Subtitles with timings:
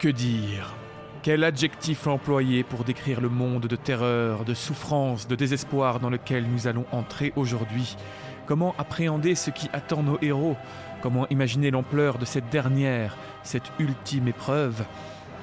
[0.00, 0.74] Que dire.
[1.22, 6.46] Quel adjectif employer pour décrire le monde de terreur, de souffrance, de désespoir dans lequel
[6.50, 7.98] nous allons entrer aujourd'hui?
[8.46, 10.56] Comment appréhender ce qui attend nos héros?
[11.02, 14.84] Comment imaginer l'ampleur de cette dernière, cette ultime épreuve?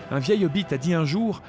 [0.09, 1.43] Un vieil hobbit a dit un jour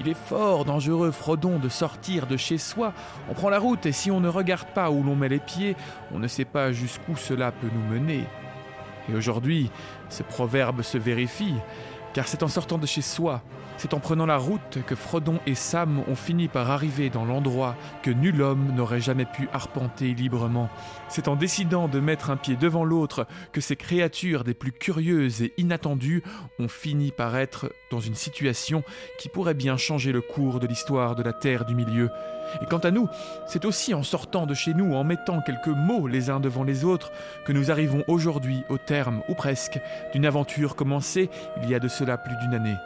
[0.00, 2.94] il est fort dangereux, Frodon, de sortir de chez soi.
[3.28, 5.76] On prend la route et si on ne regarde pas où l'on met les pieds,
[6.14, 8.24] on ne sait pas jusqu'où cela peut nous mener.
[9.10, 9.70] Et aujourd'hui,
[10.08, 11.54] ce proverbe se vérifie,
[12.14, 13.42] car c'est en sortant de chez soi,
[13.76, 17.76] c'est en prenant la route que Frodon et Sam ont fini par arriver dans l'endroit
[18.02, 20.70] que nul homme n'aurait jamais pu arpenter librement.
[21.08, 25.42] C'est en décidant de mettre un pied devant l'autre que ces créatures des plus curieuses
[25.42, 26.22] et inattendues
[26.60, 28.84] ont fini par être dans une situation
[29.18, 32.10] qui pourrait bien changer le cours de l'histoire de la Terre du Milieu.
[32.62, 33.08] Et quant à nous,
[33.46, 36.84] c'est aussi en sortant de chez nous, en mettant quelques mots les uns devant les
[36.84, 37.12] autres,
[37.44, 39.80] que nous arrivons aujourd'hui au terme, ou presque,
[40.12, 41.30] d'une aventure commencée
[41.62, 42.76] il y a de cela plus d'une année.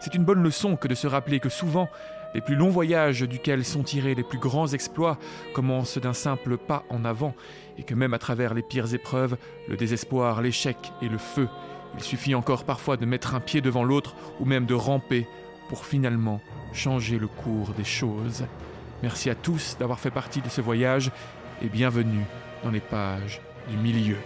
[0.00, 1.88] C'est une bonne leçon que de se rappeler que souvent,
[2.34, 5.18] les plus longs voyages duquel sont tirés les plus grands exploits
[5.54, 7.34] commencent d'un simple pas en avant,
[7.78, 9.36] et que même à travers les pires épreuves,
[9.68, 11.48] le désespoir, l'échec et le feu,
[11.96, 15.26] il suffit encore parfois de mettre un pied devant l'autre ou même de ramper
[15.68, 16.40] pour finalement
[16.72, 18.44] changer le cours des choses.
[19.02, 21.10] Merci à tous d'avoir fait partie de ce voyage
[21.62, 22.24] et bienvenue
[22.64, 24.16] dans les pages du milieu.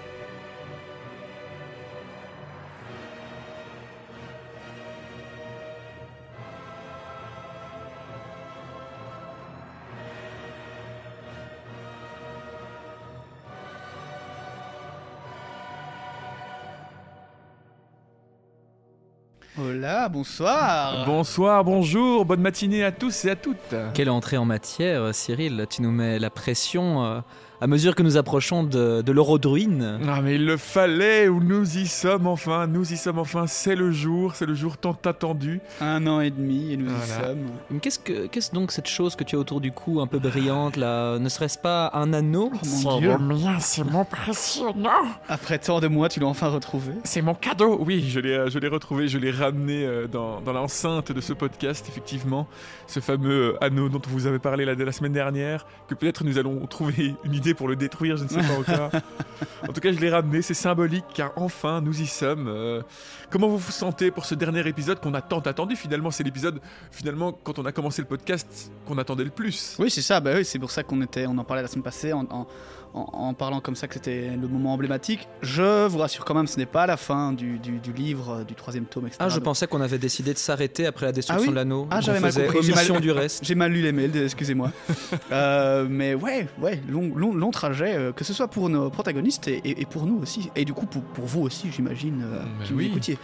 [20.11, 21.07] Bonsoir.
[21.07, 23.57] Bonsoir, bonjour, bonne matinée à tous et à toutes.
[23.95, 25.67] Quelle entrée en matière, Cyril.
[25.71, 27.21] Tu nous mets la pression euh,
[27.63, 30.01] à mesure que nous approchons de, de l'Eurodruine.
[30.09, 33.75] Ah mais il le fallait, ou nous y sommes enfin, nous y sommes enfin, c'est
[33.75, 35.61] le jour, c'est le jour tant attendu.
[35.81, 37.47] Un an et demi et nous y sommes.
[37.71, 40.19] Mais Qu'est-ce que qu'est-ce donc cette chose que tu as autour du cou, un peu
[40.19, 42.51] brillante là Ne serait-ce pas un anneau?
[42.83, 43.17] Mon Dieu.
[43.19, 44.91] mien, c'est mon précieux, non
[45.29, 46.93] Après tant de mois, tu l'as enfin retrouvé.
[47.05, 50.41] C'est mon cadeau, oui, je l'ai, euh, je l'ai retrouvé, je l'ai ramené euh, dans,
[50.41, 52.47] dans l'enceinte de ce podcast, effectivement,
[52.87, 56.39] ce fameux euh, anneau dont vous avez parlé la, la semaine dernière, que peut-être nous
[56.39, 58.91] allons trouver une idée pour le détruire, je ne sais pas encore.
[59.69, 62.49] en tout cas, je l'ai ramené, c'est symbolique, car enfin, nous y sommes.
[62.49, 62.83] Euh,
[63.31, 66.61] comment vous vous sentez pour ce dernier épisode qu'on a tant attendu Finalement, c'est l'épisode,
[66.91, 69.77] finalement, quand on a commencé le podcast, qu'on attendait le plus.
[69.79, 70.21] Oui, c'est ça.
[70.21, 72.47] Bah oui, c'est pour ça qu'on était, on en parlait la semaine passée en, en-
[72.95, 75.29] en- en parlant comme ça que c'était le moment emblématique.
[75.43, 78.55] Je vous rassure quand même, ce n'est pas la fin du, du- du livre, du
[78.55, 79.19] troisième tome, etc.
[79.21, 81.55] Ah, je Donc, pensais qu'on avait décidé de s'arrêter après la destruction Ah oui de
[81.55, 81.87] l'anneau.
[81.91, 83.45] Ah, j'avais mal compris, j'ai mal- omission du reste.
[83.45, 84.73] J'ai mal lu les mails, excusez-moi.
[85.33, 89.47] Euh, mais ouais, ouais, long, long, long trajet, euh, que ce soit pour nos protagonistes
[89.49, 90.51] et, et- et pour nous aussi.
[90.57, 92.87] Et du coup, pour, pour vous aussi, j'imagine, euh, qui nous oui.
[92.87, 93.19] écoutiez.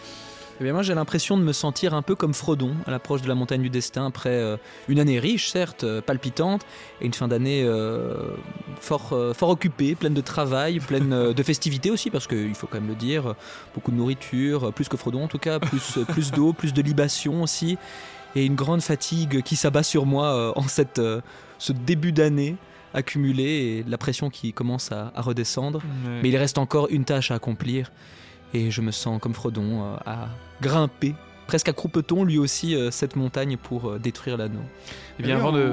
[0.59, 3.27] Eh bien, moi, j'ai l'impression de me sentir un peu comme Frodon à l'approche de
[3.27, 4.57] la montagne du destin, après euh,
[4.87, 6.63] une année riche, certes, euh, palpitante,
[6.99, 8.31] et une fin d'année euh,
[8.79, 12.79] fort, euh, fort occupée, pleine de travail, pleine de festivités aussi, parce qu'il faut quand
[12.79, 13.35] même le dire,
[13.75, 17.43] beaucoup de nourriture, plus que Frodon en tout cas, plus, plus d'eau, plus de libation
[17.43, 17.77] aussi,
[18.35, 20.99] et une grande fatigue qui s'abat sur moi en cette,
[21.59, 22.55] ce début d'année
[22.95, 25.81] accumulé et la pression qui commence à, à redescendre.
[26.23, 27.91] Mais il reste encore une tâche à accomplir.
[28.53, 30.27] Et je me sens comme Frodon euh, à
[30.61, 31.15] grimper,
[31.47, 34.61] presque à croupeton lui aussi, euh, cette montagne pour euh, détruire l'anneau.
[35.19, 35.71] Eh bien, avant on- de...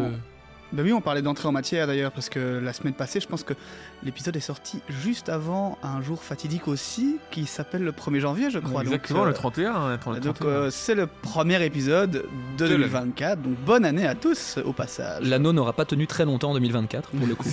[0.72, 3.44] Bah oui, on parlait d'entrée en matière d'ailleurs, parce que la semaine passée, je pense
[3.44, 3.54] que
[4.04, 8.58] l'épisode est sorti juste avant un jour fatidique aussi, qui s'appelle le 1er janvier, je
[8.58, 8.82] crois.
[8.82, 9.74] Exactement, donc, euh, le 31.
[9.74, 10.20] hein, le 31.
[10.20, 12.26] Donc euh, c'est le premier épisode de
[12.58, 12.84] De l'année.
[12.84, 15.24] 2024, donc bonne année à tous au passage.
[15.26, 17.48] L'anneau n'aura pas tenu très longtemps en 2024, pour le coup.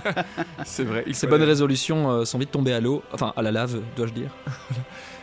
[0.64, 1.04] c'est vrai.
[1.12, 4.30] Ces bonnes résolutions euh, sont vite tombées à l'eau, enfin à la lave, dois-je dire.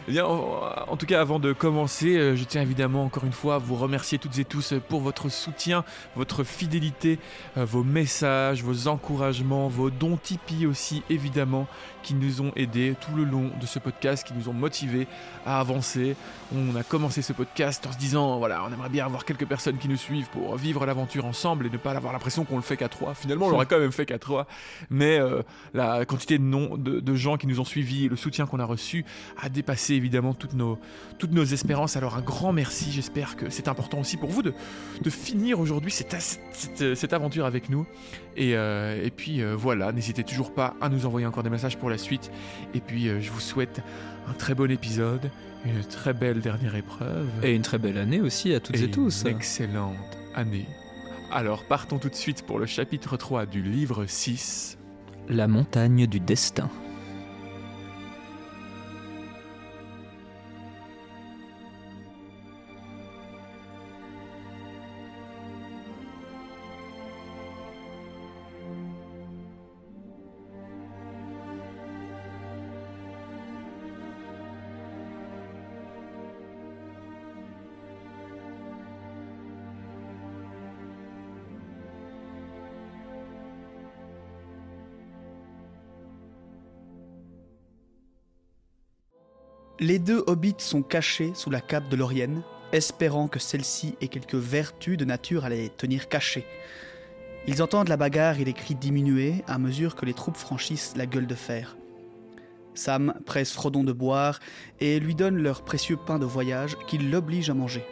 [0.09, 3.57] Eh bien, en, tout cas, avant de commencer, je tiens évidemment encore une fois à
[3.57, 5.83] vous remercier toutes et tous pour votre soutien,
[6.15, 7.19] votre fidélité,
[7.57, 11.67] vos messages, vos encouragements, vos dons Tipeee aussi, évidemment,
[12.03, 15.07] qui nous ont aidés tout le long de ce podcast, qui nous ont motivés
[15.45, 16.15] à avancer.
[16.55, 19.77] On a commencé ce podcast en se disant, voilà, on aimerait bien avoir quelques personnes
[19.77, 22.77] qui nous suivent pour vivre l'aventure ensemble et ne pas avoir l'impression qu'on le fait
[22.77, 23.13] qu'à trois.
[23.13, 24.47] Finalement, on l'aurait quand même fait qu'à trois,
[24.89, 25.41] mais euh,
[25.73, 29.03] la quantité de, noms, de, gens qui nous ont suivis le soutien qu'on a reçu
[29.41, 30.79] a dépassé évidemment toutes nos,
[31.19, 31.97] toutes nos espérances.
[31.97, 34.53] Alors un grand merci, j'espère que c'est important aussi pour vous de,
[35.01, 37.85] de finir aujourd'hui cette, cette, cette aventure avec nous.
[38.37, 41.77] Et, euh, et puis euh, voilà, n'hésitez toujours pas à nous envoyer encore des messages
[41.77, 42.31] pour la suite.
[42.75, 43.81] Et puis euh, je vous souhaite
[44.29, 45.31] un très bon épisode,
[45.65, 47.27] une très belle dernière épreuve.
[47.41, 49.23] Et une très belle année aussi à toutes et, tous.
[49.23, 50.67] Une excellente année.
[51.31, 54.77] Alors partons tout de suite pour le chapitre 3 du livre 6.
[55.29, 56.69] La montagne du destin.
[89.79, 92.41] Les deux hobbits sont cachés sous la cape de Laurienne,
[92.71, 96.47] espérant que celle-ci ait quelques vertus de nature à les tenir cachés.
[97.45, 101.05] Ils entendent la bagarre et les cris diminuer à mesure que les troupes franchissent la
[101.05, 101.77] gueule de fer.
[102.73, 104.39] Sam presse Frodon de boire
[104.79, 107.85] et lui donne leur précieux pain de voyage qu'il l'oblige à manger.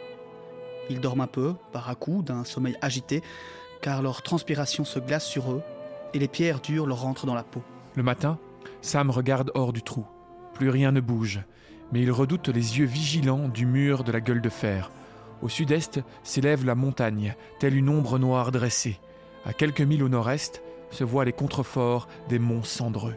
[0.90, 3.22] Ils dorment un peu, par à coups, d'un sommeil agité,
[3.80, 5.62] car leur transpiration se glace sur eux
[6.14, 7.62] et les pierres dures leur rentrent dans la peau.
[7.94, 8.40] Le matin,
[8.82, 10.04] Sam regarde hors du trou.
[10.52, 11.40] Plus rien ne bouge,
[11.92, 14.90] mais il redoute les yeux vigilants du mur de la gueule de fer.
[15.42, 18.98] Au sud-est s'élève la montagne, telle une ombre noire dressée.
[19.44, 23.14] À quelques milles au nord-est se voient les contreforts des monts cendreux.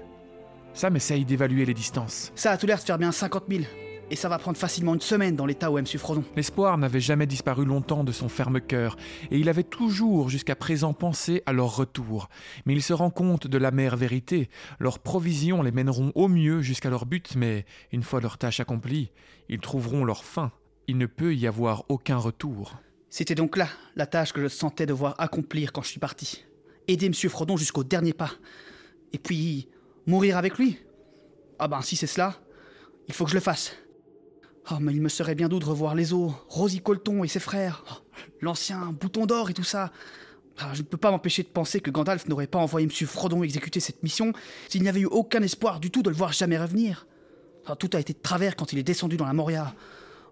[0.74, 2.32] Sam essaye d'évaluer les distances.
[2.36, 3.64] Ça a tout l'air de faire bien 50 000.
[4.12, 6.00] Et ça va prendre facilement une semaine dans l'état où est M.
[6.00, 6.24] Frodon.
[6.36, 8.98] L'espoir n'avait jamais disparu longtemps de son ferme cœur,
[9.30, 12.28] et il avait toujours jusqu'à présent pensé à leur retour.
[12.66, 14.50] Mais il se rend compte de l'amère vérité.
[14.80, 19.12] Leurs provisions les mèneront au mieux jusqu'à leur but, mais une fois leur tâche accomplie,
[19.48, 20.52] ils trouveront leur fin.
[20.88, 22.78] Il ne peut y avoir aucun retour.
[23.12, 26.46] C'était donc là la tâche que je sentais devoir accomplir quand je suis parti.
[26.88, 27.14] Aider M.
[27.14, 28.32] Frodon jusqu'au dernier pas.
[29.14, 29.68] Et puis,
[30.08, 30.80] mourir avec lui.
[31.60, 32.36] Ah ben, si c'est cela,
[33.08, 33.76] il faut que je le fasse.
[34.72, 37.40] Oh, mais il me serait bien doux de revoir les os, Rosie Colton et ses
[37.40, 37.96] frères, oh,
[38.42, 39.92] l'ancien bouton d'or et tout ça.
[40.60, 43.08] Ah, je ne peux pas m'empêcher de penser que Gandalf n'aurait pas envoyé M.
[43.08, 44.34] Frodon exécuter cette mission
[44.68, 47.08] s'il n'y avait eu aucun espoir du tout de le voir jamais revenir.
[47.66, 49.74] Ah, tout a été de travers quand il est descendu dans la Moria.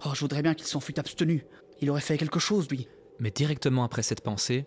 [0.06, 1.46] Oh, je voudrais bien qu'il s'en fût abstenu.
[1.80, 2.88] Il aurait fait quelque chose, lui.
[3.20, 4.66] Mais directement après cette pensée,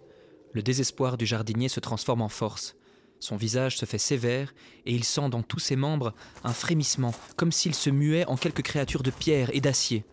[0.53, 2.77] le désespoir du jardinier se transforme en force.
[3.21, 4.55] Son visage se fait sévère
[4.87, 8.63] et il sent dans tous ses membres un frémissement, comme s'il se muait en quelques
[8.63, 10.05] créatures de pierre et d'acier.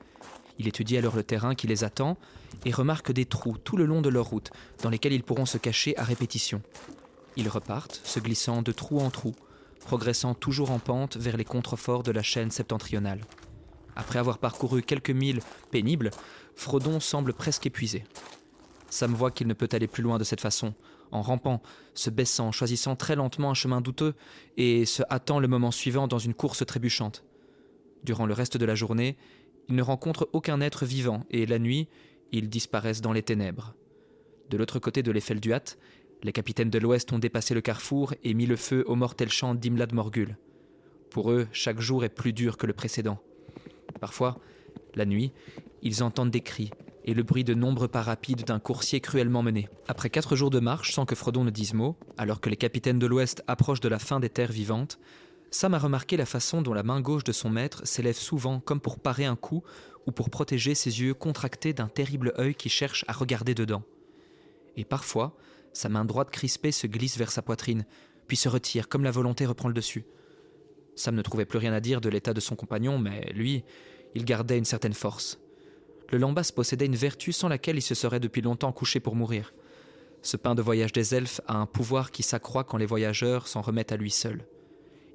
[0.59, 2.17] Il étudie alors le terrain qui les attend
[2.65, 4.51] et remarque des trous tout le long de leur route
[4.83, 6.61] dans lesquels ils pourront se cacher à répétition.
[7.37, 9.35] Ils repartent, se glissant de trou en trou,
[9.79, 13.21] progressant toujours en pente vers les contreforts de la chaîne septentrionale.
[13.95, 15.39] Après avoir parcouru quelques milles
[15.71, 16.11] pénibles,
[16.55, 18.03] Frodon semble presque épuisé.
[18.89, 20.73] Sam voit qu'il ne peut aller plus loin de cette façon,
[21.11, 21.61] en rampant,
[21.93, 24.13] se baissant, choisissant très lentement un chemin douteux
[24.57, 27.23] et se hâtant le moment suivant dans une course trébuchante.
[28.03, 29.17] Durant le reste de la journée,
[29.69, 31.87] ils ne rencontrent aucun être vivant et la nuit,
[32.31, 33.75] ils disparaissent dans les ténèbres.
[34.49, 35.77] De l'autre côté de l'Eiffel du Hatt,
[36.23, 39.53] les capitaines de l'Ouest ont dépassé le carrefour et mis le feu au mortel champ
[39.55, 40.37] d'Imlad Morgul.
[41.09, 43.19] Pour eux, chaque jour est plus dur que le précédent.
[43.99, 44.39] Parfois,
[44.95, 45.31] la nuit,
[45.81, 46.71] ils entendent des cris,
[47.07, 49.69] et le bruit de nombreux pas rapides d'un coursier cruellement mené.
[49.87, 52.99] Après quatre jours de marche sans que Frodon ne dise mot, alors que les capitaines
[52.99, 54.99] de l'Ouest approchent de la fin des terres vivantes,
[55.49, 58.81] Sam a remarqué la façon dont la main gauche de son maître s'élève souvent comme
[58.81, 59.63] pour parer un coup
[60.05, 63.83] ou pour protéger ses yeux contractés d'un terrible œil qui cherche à regarder dedans.
[64.75, 65.37] Et parfois,
[65.71, 67.85] sa main droite crispée se glisse vers sa poitrine,
[68.27, 70.05] puis se retire comme la volonté reprend le dessus.
[70.97, 73.63] Sam ne trouvait plus rien à dire de l'état de son compagnon, mais lui,
[74.13, 75.39] il gardait une certaine force
[76.11, 79.53] le Lambas possédait une vertu sans laquelle il se serait depuis longtemps couché pour mourir.
[80.21, 83.61] Ce pain de voyage des elfes a un pouvoir qui s'accroît quand les voyageurs s'en
[83.61, 84.45] remettent à lui seul.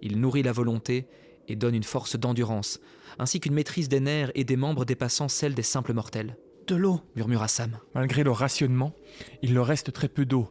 [0.00, 1.06] Il nourrit la volonté
[1.49, 2.80] et donne une force d'endurance,
[3.18, 6.37] ainsi qu'une maîtrise des nerfs et des membres dépassant celle des simples mortels.
[6.66, 7.78] De l'eau, murmura Sam.
[7.94, 8.94] Malgré le rationnement,
[9.42, 10.49] il leur reste très peu d'eau,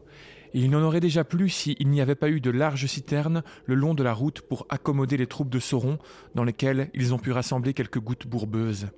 [0.54, 3.74] et il n'en aurait déjà plus s'il n'y avait pas eu de larges citernes le
[3.74, 5.98] long de la route pour accommoder les troupes de Sauron,
[6.34, 8.88] dans lesquelles ils ont pu rassembler quelques gouttes bourbeuses.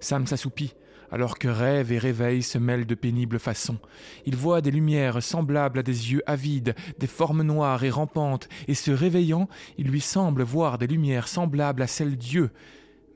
[0.00, 0.74] Sam s'assoupit,
[1.10, 3.78] alors que rêve et réveil se mêlent de pénibles façons.
[4.26, 8.74] Il voit des lumières semblables à des yeux avides, des formes noires et rampantes, et
[8.74, 12.50] se réveillant, il lui semble voir des lumières semblables à celles d'Dieu.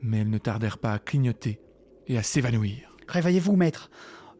[0.02, 1.60] Mais elles ne tardèrent pas à clignoter
[2.06, 2.94] et à s'évanouir.
[3.08, 3.90] Réveillez-vous, maître.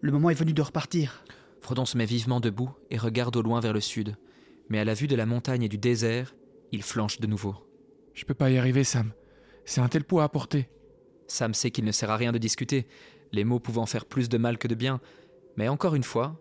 [0.01, 1.25] Le moment est venu de repartir.
[1.61, 4.17] Frodon se met vivement debout et regarde au loin vers le sud.
[4.69, 6.35] Mais à la vue de la montagne et du désert,
[6.73, 7.55] il flanche de nouveau.
[8.13, 9.13] Je peux pas y arriver, Sam.
[9.65, 10.69] C'est un tel poids à porter.
[11.27, 12.87] Sam sait qu'il ne sert à rien de discuter,
[13.33, 15.01] les mots pouvant faire plus de mal que de bien,
[15.57, 16.41] mais encore une fois,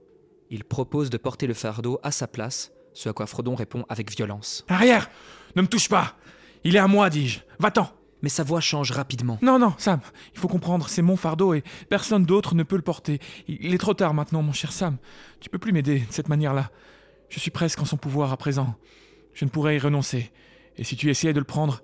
[0.50, 4.16] il propose de porter le fardeau à sa place, ce à quoi Frodon répond avec
[4.16, 4.66] violence.
[4.68, 5.10] Arrière
[5.56, 6.16] Ne me touche pas
[6.64, 9.40] Il est à moi, dis-je Va-t'en Mais sa voix change rapidement.
[9.42, 10.00] Non, non, Sam,
[10.34, 13.20] il faut comprendre, c'est mon fardeau et personne d'autre ne peut le porter.
[13.48, 14.98] Il est trop tard maintenant, mon cher Sam.
[15.40, 16.70] Tu peux plus m'aider de cette manière-là.
[17.30, 18.76] Je suis presque en son pouvoir à présent.
[19.34, 20.32] Je ne pourrais y renoncer.
[20.78, 21.82] Et si tu essayais de le prendre,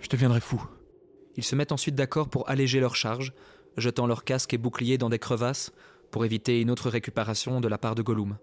[0.00, 0.60] je deviendrais fou.
[1.38, 3.32] Ils se mettent ensuite d'accord pour alléger leur charge,
[3.76, 5.70] jetant leurs casques et boucliers dans des crevasses
[6.10, 8.38] pour éviter une autre récupération de la part de Gollum.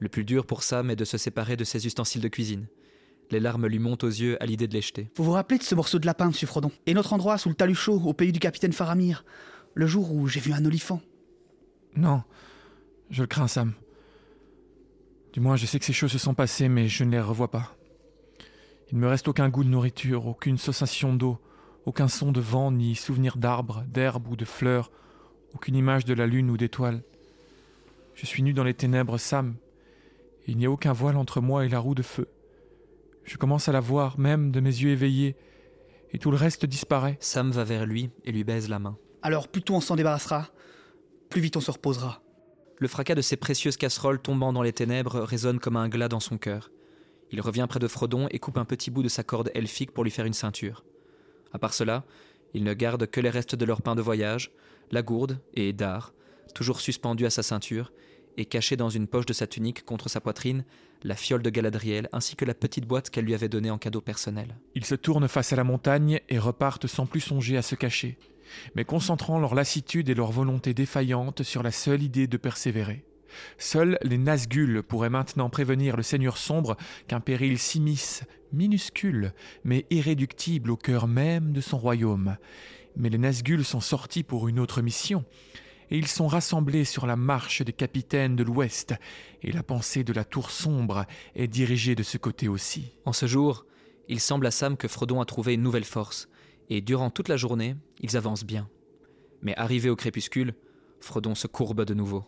[0.00, 2.66] Le plus dur pour Sam est de se séparer de ses ustensiles de cuisine.
[3.30, 5.08] Les larmes lui montent aux yeux à l'idée de les jeter.
[5.16, 6.70] Vous vous rappelez de ce morceau de lapin, monsieur Frodon?
[6.84, 9.24] Et notre endroit sous le talus chaud, au pays du capitaine Faramir
[9.72, 11.00] Le jour où j'ai vu un olifant
[11.96, 12.22] Non,
[13.08, 13.72] je le crains, Sam.
[15.32, 17.50] Du moins, je sais que ces choses se sont passées, mais je ne les revois
[17.50, 17.74] pas.
[18.92, 21.38] Il ne me reste aucun goût de nourriture, aucune sensation d'eau,
[21.86, 24.90] Aucun son de vent, ni souvenir d'arbres, d'herbes ou de fleurs,
[25.54, 27.04] aucune image de la lune ou d'étoiles.
[28.14, 29.54] Je suis nu dans les ténèbres, Sam.
[30.46, 32.28] Et il n'y a aucun voile entre moi et la roue de feu.
[33.22, 35.36] Je commence à la voir, même de mes yeux éveillés,
[36.12, 37.18] et tout le reste disparaît.
[37.20, 38.96] Sam va vers lui et lui baise la main.
[39.22, 40.48] Alors plus tôt on s'en débarrassera,
[41.30, 42.20] plus vite on se reposera.
[42.78, 46.20] Le fracas de ses précieuses casseroles tombant dans les ténèbres résonne comme un glas dans
[46.20, 46.70] son cœur.
[47.30, 50.04] Il revient près de Frodon et coupe un petit bout de sa corde elfique pour
[50.04, 50.84] lui faire une ceinture.
[51.52, 52.04] À part cela,
[52.54, 54.50] il ne garde que les restes de leur pain de voyage,
[54.90, 56.12] la gourde et Dar,
[56.54, 57.92] toujours suspendu à sa ceinture,
[58.36, 60.64] et caché dans une poche de sa tunique contre sa poitrine,
[61.02, 64.00] la fiole de Galadriel ainsi que la petite boîte qu'elle lui avait donnée en cadeau
[64.00, 64.56] personnel.
[64.74, 68.18] Ils se tournent face à la montagne et repartent sans plus songer à se cacher,
[68.74, 73.05] mais concentrant leur lassitude et leur volonté défaillante sur la seule idée de persévérer.
[73.58, 76.76] Seuls les Nazgûl pourraient maintenant prévenir le Seigneur sombre
[77.08, 79.32] qu'un péril s'immisce, minuscule,
[79.64, 82.36] mais irréductible au cœur même de son royaume.
[82.96, 85.24] Mais les Nazgûl sont sortis pour une autre mission,
[85.90, 88.94] et ils sont rassemblés sur la marche des capitaines de l'Ouest,
[89.42, 92.92] et la pensée de la tour sombre est dirigée de ce côté aussi.
[93.04, 93.66] En ce jour,
[94.08, 96.28] il semble à Sam que Frodon a trouvé une nouvelle force,
[96.68, 98.68] et durant toute la journée, ils avancent bien.
[99.42, 100.54] Mais arrivé au crépuscule,
[101.00, 102.24] Frodon se courbe de nouveau.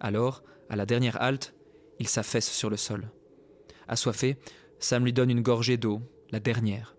[0.00, 1.54] Alors, à la dernière halte,
[1.98, 3.10] il s'affaisse sur le sol.
[3.88, 4.36] Assoiffé,
[4.78, 6.96] Sam lui donne une gorgée d'eau, la dernière.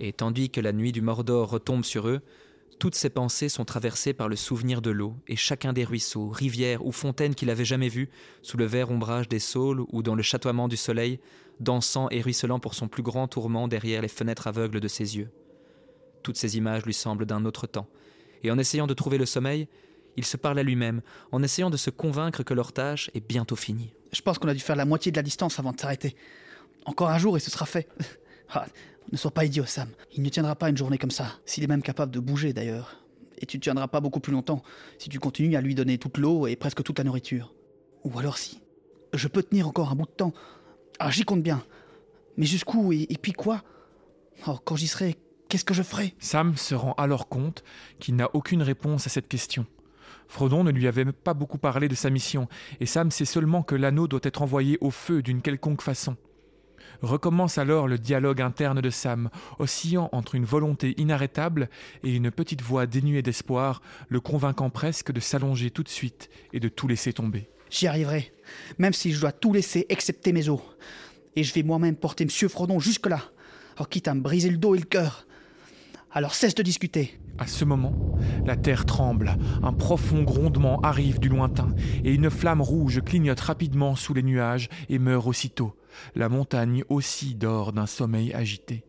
[0.00, 2.20] Et tandis que la nuit du Mordor retombe sur eux,
[2.78, 6.86] toutes ses pensées sont traversées par le souvenir de l'eau, et chacun des ruisseaux, rivières
[6.86, 8.08] ou fontaines qu'il avait jamais vus,
[8.42, 11.18] sous le vert ombrage des saules ou dans le chatoiement du soleil,
[11.58, 15.30] dansant et ruisselant pour son plus grand tourment derrière les fenêtres aveugles de ses yeux.
[16.22, 17.88] Toutes ces images lui semblent d'un autre temps,
[18.44, 19.66] et en essayant de trouver le sommeil,
[20.18, 21.00] il se parle à lui-même,
[21.32, 23.94] en essayant de se convaincre que leur tâche est bientôt finie.
[24.12, 26.16] Je pense qu'on a dû faire la moitié de la distance avant de s'arrêter.
[26.84, 27.88] Encore un jour et ce sera fait.
[28.50, 28.64] Ah,
[29.12, 29.90] ne sois pas idiot, Sam.
[30.14, 32.96] Il ne tiendra pas une journée comme ça, s'il est même capable de bouger d'ailleurs.
[33.36, 34.62] Et tu ne tiendras pas beaucoup plus longtemps
[34.98, 37.52] si tu continues à lui donner toute l'eau et presque toute la nourriture.
[38.04, 38.62] Ou alors si.
[39.12, 40.32] Je peux tenir encore un bout de temps.
[40.98, 41.62] Ah, j'y compte bien.
[42.38, 43.62] Mais jusqu'où et, et puis quoi?
[44.46, 45.18] Oh, quand j'y serai,
[45.50, 46.14] qu'est-ce que je ferai?
[46.18, 47.64] Sam se rend alors compte
[48.00, 49.66] qu'il n'a aucune réponse à cette question.
[50.28, 52.48] Frodon ne lui avait pas beaucoup parlé de sa mission,
[52.80, 56.16] et Sam sait seulement que l'anneau doit être envoyé au feu d'une quelconque façon.
[57.02, 61.68] Recommence alors le dialogue interne de Sam, oscillant entre une volonté inarrêtable
[62.02, 66.60] et une petite voix dénuée d'espoir, le convainquant presque de s'allonger tout de suite et
[66.60, 67.48] de tout laisser tomber.
[67.70, 68.32] J'y arriverai,
[68.78, 70.60] même si je dois tout laisser excepté mes os.
[71.36, 73.22] Et je vais moi-même porter Monsieur Frodon jusque-là,
[73.78, 75.27] oh, quitte à me briser le dos et le cœur.
[76.18, 77.16] Alors cesse de discuter.
[77.38, 77.94] À ce moment,
[78.44, 81.68] la terre tremble, un profond grondement arrive du lointain,
[82.02, 85.76] et une flamme rouge clignote rapidement sous les nuages et meurt aussitôt.
[86.16, 88.82] La montagne aussi dort d'un sommeil agité.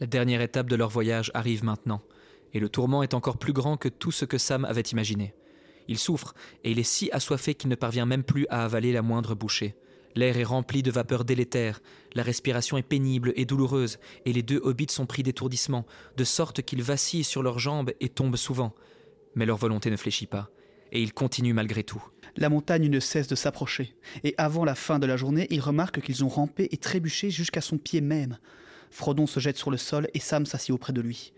[0.00, 2.02] La dernière étape de leur voyage arrive maintenant,
[2.52, 5.32] et le tourment est encore plus grand que tout ce que Sam avait imaginé.
[5.86, 9.02] Il souffre, et il est si assoiffé qu'il ne parvient même plus à avaler la
[9.02, 9.76] moindre bouchée.
[10.16, 11.80] L'air est rempli de vapeurs délétères,
[12.14, 16.62] la respiration est pénible et douloureuse, et les deux hobbits sont pris d'étourdissement, de sorte
[16.62, 18.74] qu'ils vacillent sur leurs jambes et tombent souvent.
[19.34, 20.50] Mais leur volonté ne fléchit pas,
[20.92, 22.02] et ils continuent malgré tout.
[22.36, 26.00] La montagne ne cesse de s'approcher, et avant la fin de la journée, ils remarquent
[26.00, 28.38] qu'ils ont rampé et trébuché jusqu'à son pied même.
[28.90, 31.32] Frodon se jette sur le sol et Sam s'assied auprès de lui.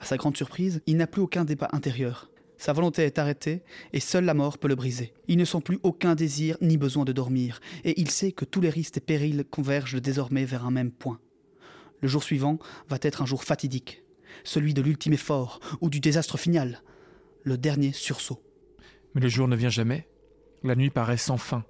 [0.00, 2.30] À sa grande surprise, il n'a plus aucun débat intérieur.
[2.58, 3.62] Sa volonté est arrêtée,
[3.92, 5.12] et seule la mort peut le briser.
[5.28, 8.60] Il ne sent plus aucun désir ni besoin de dormir, et il sait que tous
[8.60, 11.20] les risques et périls convergent désormais vers un même point.
[12.00, 14.02] Le jour suivant va être un jour fatidique,
[14.42, 16.82] celui de l'ultime effort ou du désastre final,
[17.44, 18.42] le dernier sursaut.
[19.14, 20.08] Mais le jour ne vient jamais.
[20.64, 21.64] La nuit paraît sans fin.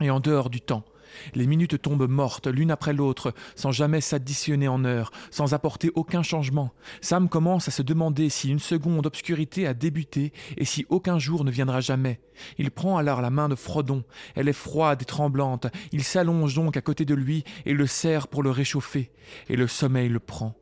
[0.00, 0.84] Et en dehors du temps,
[1.34, 6.22] les minutes tombent mortes l'une après l'autre, sans jamais s'additionner en heures, sans apporter aucun
[6.22, 6.72] changement.
[7.00, 11.44] Sam commence à se demander si une seconde obscurité a débuté et si aucun jour
[11.44, 12.20] ne viendra jamais.
[12.58, 14.04] Il prend alors la main de Frodon.
[14.34, 15.66] Elle est froide et tremblante.
[15.92, 19.10] Il s'allonge donc à côté de lui et le serre pour le réchauffer.
[19.48, 20.57] Et le sommeil le prend.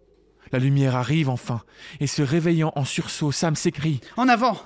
[0.52, 1.62] La lumière arrive enfin,
[2.00, 4.60] et se réveillant en sursaut, Sam s'écrie En avant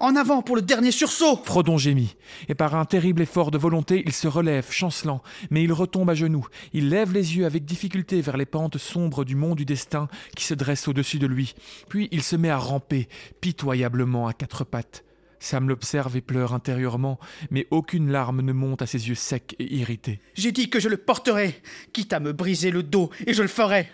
[0.00, 2.16] En avant pour le dernier sursaut Frodon gémit,
[2.48, 6.14] et par un terrible effort de volonté, il se relève, chancelant, mais il retombe à
[6.14, 6.46] genoux.
[6.72, 10.44] Il lève les yeux avec difficulté vers les pentes sombres du mont du destin qui
[10.44, 11.54] se dresse au-dessus de lui.
[11.88, 13.08] Puis il se met à ramper,
[13.40, 15.05] pitoyablement à quatre pattes.
[15.38, 17.18] Sam l'observe et pleure intérieurement,
[17.50, 20.20] mais aucune larme ne monte à ses yeux secs et irrités.
[20.34, 21.60] J'ai dit que je le porterai,
[21.92, 23.88] quitte à me briser le dos, et je le ferai.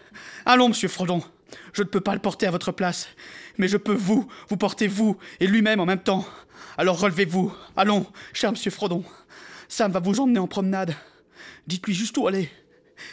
[0.47, 1.23] Allons, monsieur Frodon.
[1.73, 3.09] Je ne peux pas le porter à votre place,
[3.59, 6.25] mais je peux vous, vous porter vous, et lui-même en même temps.
[6.79, 7.53] Alors relevez-vous.
[7.77, 9.05] Allons, cher monsieur Frodon.
[9.69, 10.95] Sam va vous emmener en promenade.
[11.67, 12.51] Dites-lui juste où aller,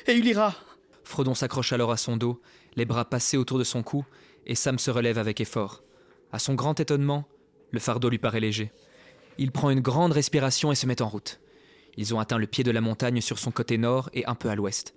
[0.07, 0.55] et il ira.
[1.03, 2.41] Frodon s'accroche alors à son dos,
[2.75, 4.05] les bras passés autour de son cou,
[4.45, 5.83] et Sam se relève avec effort.
[6.31, 7.27] À son grand étonnement,
[7.71, 8.71] le fardeau lui paraît léger.
[9.37, 11.39] Il prend une grande respiration et se met en route.
[11.97, 14.49] Ils ont atteint le pied de la montagne sur son côté nord et un peu
[14.49, 14.95] à l'ouest.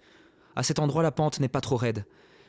[0.57, 2.05] À cet endroit, la pente n'est pas trop raide.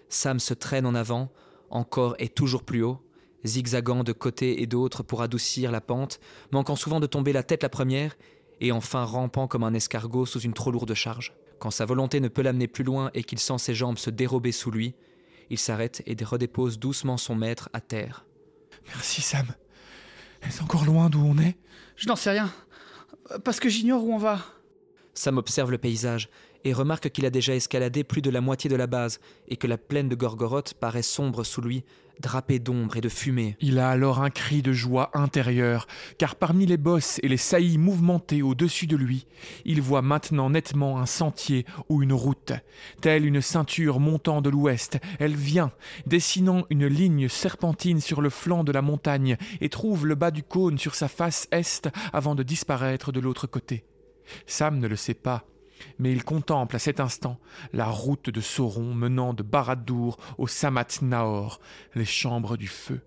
[0.10, 1.32] Sam se traîne en avant,
[1.70, 3.02] encore et toujours plus haut,
[3.46, 6.20] zigzagant de côté et d'autre pour adoucir la pente,
[6.52, 8.16] manquant souvent de tomber la tête la première,
[8.62, 11.34] et enfin rampant comme un escargot sous une trop lourde charge.
[11.60, 14.52] Quand sa volonté ne peut l'amener plus loin et qu'il sent ses jambes se dérober
[14.52, 14.96] sous lui,
[15.50, 18.26] il s'arrête et redépose doucement son maître à terre.
[18.88, 19.48] Merci, Sam.
[20.48, 21.56] Est-ce encore loin d'où on est?
[21.96, 22.52] Je n'en sais rien.
[23.44, 24.40] Parce que j'ignore où on va.
[25.14, 26.30] Sam observe le paysage
[26.64, 29.68] et remarque qu'il a déjà escaladé plus de la moitié de la base et que
[29.68, 31.84] la plaine de Gorgoroth paraît sombre sous lui,
[32.20, 33.58] drapée d'ombre et de fumée.
[33.60, 37.78] Il a alors un cri de joie intérieure, car parmi les bosses et les saillies
[37.78, 39.26] mouvementées au-dessus de lui,
[39.66, 42.54] il voit maintenant nettement un sentier ou une route.
[43.02, 45.72] Telle une ceinture montant de l'ouest, elle vient,
[46.06, 50.44] dessinant une ligne serpentine sur le flanc de la montagne, et trouve le bas du
[50.44, 53.84] cône sur sa face est avant de disparaître de l'autre côté.
[54.46, 55.46] Sam ne le sait pas,
[56.00, 57.40] mais il contemple à cet instant
[57.72, 61.60] la route de Sauron menant de Barad-dûr au Samat Naor,
[61.96, 63.02] les chambres du feu.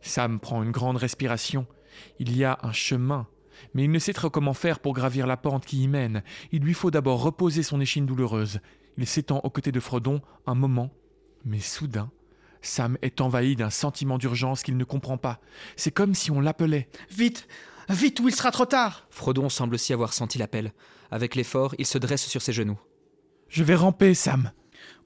[0.00, 1.66] Sam prend une grande respiration.
[2.18, 3.26] Il y a un chemin,
[3.74, 6.22] mais il ne sait trop comment faire pour gravir la pente qui y mène.
[6.52, 8.60] Il lui faut d'abord reposer son échine douloureuse.
[8.96, 10.90] Il s'étend aux côtés de Frodon un moment,
[11.44, 12.10] mais soudain,
[12.62, 15.40] Sam est envahi d'un sentiment d'urgence qu'il ne comprend pas.
[15.76, 16.88] C'est comme si on l'appelait.
[17.10, 17.46] Vite
[17.90, 20.74] Vite ou il sera trop tard Frodon semble aussi avoir senti l'appel.
[21.10, 22.78] Avec l'effort, il se dresse sur ses genoux.
[23.48, 24.52] Je vais ramper, Sam.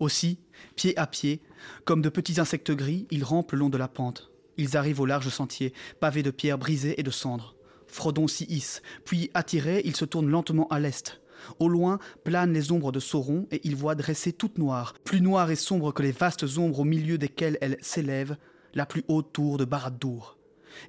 [0.01, 0.41] Aussi,
[0.75, 1.43] pied à pied,
[1.85, 4.33] comme de petits insectes gris, ils rampent le long de la pente.
[4.57, 7.55] Ils arrivent au large sentier, pavé de pierres brisées et de cendres.
[7.87, 11.21] Frodon s'y hisse, puis attiré, il se tourne lentement à l'est.
[11.61, 15.53] Au loin planent les ombres de Sauron et il voit dresser toute noire, plus noire
[15.53, 18.37] et sombre que les vastes ombres au milieu desquelles elle s'élève,
[18.75, 20.37] la plus haute tour de Barad-dûr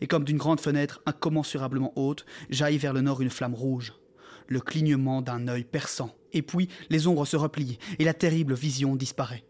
[0.02, 3.94] et comme d'une grande fenêtre incommensurablement haute, jaillit vers le nord une flamme rouge,
[4.48, 6.16] le clignement d'un œil perçant.
[6.34, 9.44] Et puis les ombres se replient, et la terrible vision disparaît.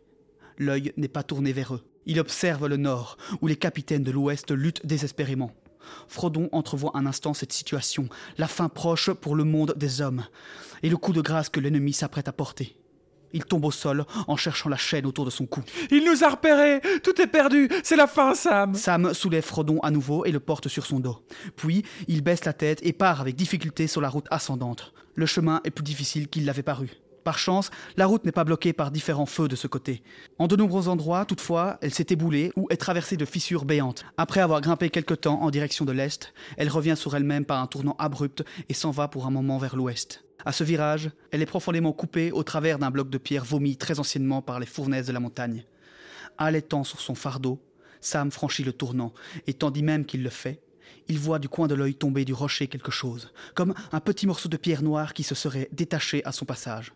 [0.57, 1.83] L'œil n'est pas tourné vers eux.
[2.05, 5.51] Il observe le nord, où les capitaines de l'ouest luttent désespérément.
[6.07, 10.25] Frodon entrevoit un instant cette situation, la fin proche pour le monde des hommes,
[10.81, 12.77] et le coup de grâce que l'ennemi s'apprête à porter.
[13.33, 15.61] Il tombe au sol en cherchant la chaîne autour de son cou.
[15.91, 19.91] Il nous a repérés Tout est perdu C'est la fin, Sam Sam soulève Frodon à
[19.91, 21.19] nouveau et le porte sur son dos.
[21.55, 24.93] Puis, il baisse la tête et part avec difficulté sur la route ascendante.
[25.15, 27.02] Le chemin est plus difficile qu'il l'avait paru.
[27.23, 30.03] Par chance, la route n'est pas bloquée par différents feux de ce côté.
[30.39, 34.05] En de nombreux endroits, toutefois, elle s'est éboulée ou est traversée de fissures béantes.
[34.17, 37.67] Après avoir grimpé quelque temps en direction de l'est, elle revient sur elle-même par un
[37.67, 40.25] tournant abrupt et s'en va pour un moment vers l'ouest.
[40.45, 43.99] À ce virage, elle est profondément coupée au travers d'un bloc de pierre vomi très
[43.99, 45.63] anciennement par les fournaises de la montagne.
[46.37, 47.61] Allaitant sur son fardeau,
[48.01, 49.13] Sam franchit le tournant,
[49.47, 50.61] et tandis même qu'il le fait,
[51.07, 54.49] il voit du coin de l'œil tomber du rocher quelque chose, comme un petit morceau
[54.49, 56.93] de pierre noire qui se serait détaché à son passage.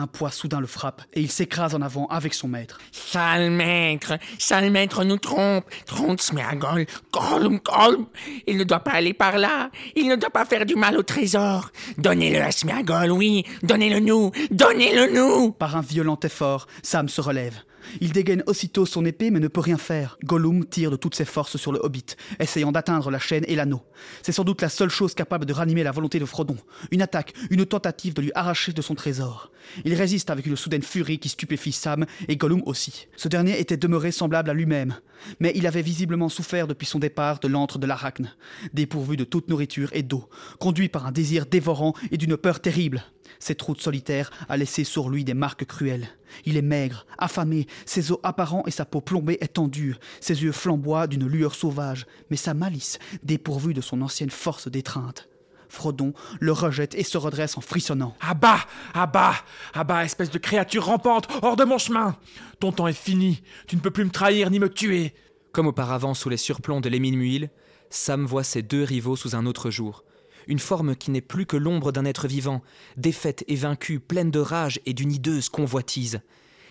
[0.00, 2.80] Un poids soudain le frappe et il s'écrase en avant avec son maître.
[2.90, 8.06] Sale maître, sale maître nous trompe, trompe Smeagol, Gollum, Gollum.
[8.46, 11.02] Il ne doit pas aller par là, il ne doit pas faire du mal au
[11.02, 11.70] trésor.
[11.98, 15.52] Donnez-le à Smeagol, oui, donnez-le nous, donnez-le nous.
[15.52, 17.60] Par un violent effort, Sam se relève.
[18.00, 20.18] Il dégaine aussitôt son épée mais ne peut rien faire.
[20.24, 23.82] Gollum tire de toutes ses forces sur le hobbit, essayant d'atteindre la chaîne et l'anneau.
[24.22, 26.56] C'est sans doute la seule chose capable de ranimer la volonté de Frodon.
[26.90, 29.50] Une attaque, une tentative de lui arracher de son trésor.
[29.84, 33.08] Il résiste avec une soudaine furie qui stupéfie Sam et Gollum aussi.
[33.16, 34.94] Ce dernier était demeuré semblable à lui-même,
[35.38, 38.34] mais il avait visiblement souffert depuis son départ de l'antre de l'Arachne,
[38.72, 43.02] dépourvu de toute nourriture et d'eau, conduit par un désir dévorant et d'une peur terrible.
[43.38, 46.08] Cette route solitaire a laissé sur lui des marques cruelles.
[46.44, 50.52] Il est maigre, affamé, ses os apparents et sa peau plombée est tendue, ses yeux
[50.52, 55.28] flamboient d'une lueur sauvage, mais sa malice, dépourvue de son ancienne force d'étreinte.
[55.68, 58.16] Frodon le rejette et se redresse en frissonnant.
[58.20, 59.36] À bas À bas
[59.72, 62.16] À bas, espèce de créature rampante, hors de mon chemin
[62.58, 65.14] Ton temps est fini, tu ne peux plus me trahir ni me tuer
[65.52, 67.50] Comme auparavant sous les surplombs de l'Éminuil,
[67.88, 70.04] Sam voit ses deux rivaux sous un autre jour.
[70.50, 72.60] Une forme qui n'est plus que l'ombre d'un être vivant,
[72.96, 76.22] défaite et vaincue, pleine de rage et d'une hideuse convoitise.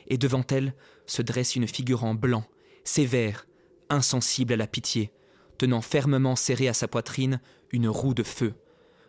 [0.07, 0.73] Et devant elle
[1.05, 2.43] se dresse une figure en blanc,
[2.83, 3.47] sévère,
[3.89, 5.13] insensible à la pitié,
[5.57, 7.39] tenant fermement serrée à sa poitrine
[7.71, 8.53] une roue de feu.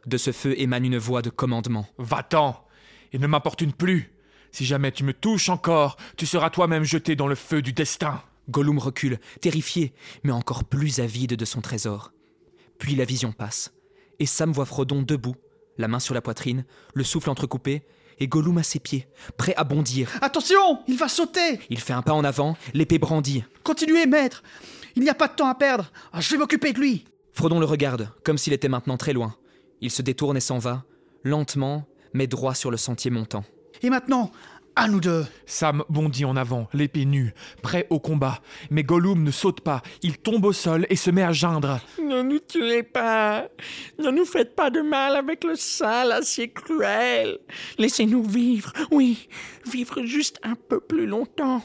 [0.06, 1.88] De ce feu émane une voix de commandement.
[1.98, 2.64] Va-t'en
[3.12, 4.12] Et ne m'importune plus
[4.52, 8.22] Si jamais tu me touches encore, tu seras toi-même jeté dans le feu du destin
[8.48, 12.12] Gollum recule, terrifié, mais encore plus avide de son trésor.
[12.78, 13.72] Puis la vision passe,
[14.20, 15.34] et Sam voit Frodon debout,
[15.78, 17.82] la main sur la poitrine, le souffle entrecoupé,
[18.20, 20.10] et Gollum à ses pieds, prêt à bondir.
[20.20, 23.42] Attention Il va sauter Il fait un pas en avant, l'épée brandie.
[23.64, 24.42] Continuez, maître
[24.94, 27.58] Il n'y a pas de temps à perdre Ah, Je vais m'occuper de lui Frodon
[27.58, 29.34] le regarde, comme s'il était maintenant très loin.
[29.80, 30.84] Il se détourne et s'en va,
[31.24, 33.44] lentement, mais droit sur le sentier montant.
[33.82, 34.30] Et maintenant,
[34.76, 38.40] à nous deux Sam bondit en avant, l'épée nue, prêt au combat.
[38.70, 41.80] Mais Gollum ne saute pas, il tombe au sol et se met à geindre.
[42.02, 43.48] Ne nous tuez pas.
[43.98, 47.38] Ne nous faites pas de mal avec le sale acier cruel.
[47.78, 49.28] Laissez-nous vivre, oui,
[49.66, 51.62] vivre juste un peu plus longtemps.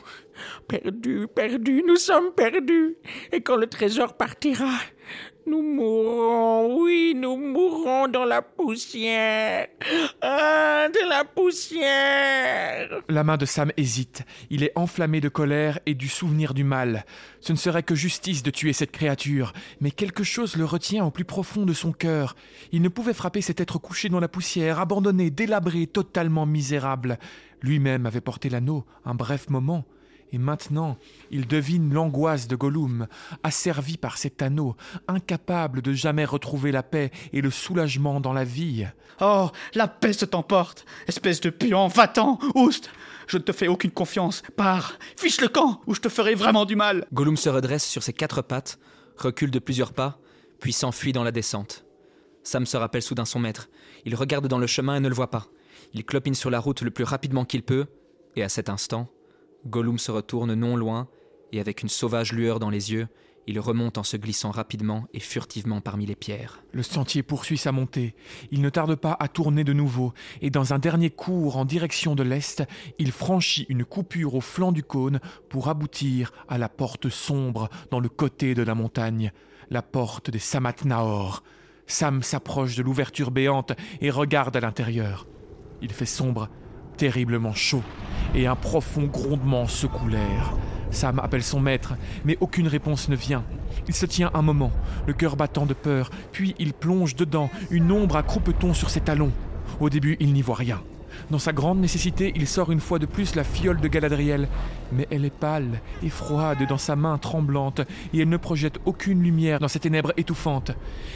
[0.67, 2.97] Perdus, perdus, nous sommes perdus.
[3.31, 4.73] Et quand le trésor partira,
[5.47, 9.67] nous mourrons, oui, nous mourrons dans la poussière.
[10.21, 13.01] Ah, de la poussière.
[13.09, 14.23] La main de Sam hésite.
[14.49, 17.05] Il est enflammé de colère et du souvenir du mal.
[17.41, 21.11] Ce ne serait que justice de tuer cette créature, mais quelque chose le retient au
[21.11, 22.35] plus profond de son cœur.
[22.71, 27.19] Il ne pouvait frapper cet être couché dans la poussière, abandonné, délabré, totalement misérable.
[27.61, 29.85] Lui-même avait porté l'anneau un bref moment.
[30.35, 30.97] Et maintenant,
[31.31, 33.07] il devine l'angoisse de Gollum,
[33.43, 34.75] asservi par cet anneau,
[35.07, 38.85] incapable de jamais retrouver la paix et le soulagement dans la vie.
[39.21, 42.89] Oh, la peste t'emporte Espèce de puant, va-t'en Oust
[43.27, 44.43] Je ne te fais aucune confiance.
[44.57, 48.03] Pars Fiche le camp, ou je te ferai vraiment du mal Gollum se redresse sur
[48.03, 48.77] ses quatre pattes,
[49.15, 50.19] recule de plusieurs pas,
[50.59, 51.85] puis s'enfuit dans la descente.
[52.43, 53.69] Sam se rappelle soudain son maître.
[54.03, 55.47] Il regarde dans le chemin et ne le voit pas.
[55.93, 57.85] Il clopine sur la route le plus rapidement qu'il peut,
[58.35, 59.09] et à cet instant,
[59.67, 61.07] Gollum se retourne non loin,
[61.51, 63.07] et avec une sauvage lueur dans les yeux,
[63.47, 66.63] il remonte en se glissant rapidement et furtivement parmi les pierres.
[66.71, 68.15] Le sentier poursuit sa montée.
[68.51, 72.15] Il ne tarde pas à tourner de nouveau, et dans un dernier cours en direction
[72.15, 72.63] de l'est,
[72.97, 77.99] il franchit une coupure au flanc du cône pour aboutir à la porte sombre dans
[77.99, 79.31] le côté de la montagne,
[79.69, 81.43] la porte des Samatnaor.
[81.87, 85.27] Sam s'approche de l'ouverture béante et regarde à l'intérieur.
[85.81, 86.49] Il fait sombre,
[86.97, 87.83] terriblement chaud,
[88.33, 90.53] et un profond grondement secoue l'air.
[90.91, 93.43] Sam appelle son maître, mais aucune réponse ne vient.
[93.87, 94.71] Il se tient un moment,
[95.07, 99.01] le cœur battant de peur, puis il plonge dedans, une ombre à croupeton sur ses
[99.01, 99.31] talons.
[99.79, 100.81] Au début, il n'y voit rien.
[101.31, 104.47] Dans sa grande nécessité, il sort une fois de plus la fiole de Galadriel,
[104.91, 107.81] mais elle est pâle et froide dans sa main tremblante,
[108.13, 110.71] et elle ne projette aucune lumière dans ces ténèbres étouffantes.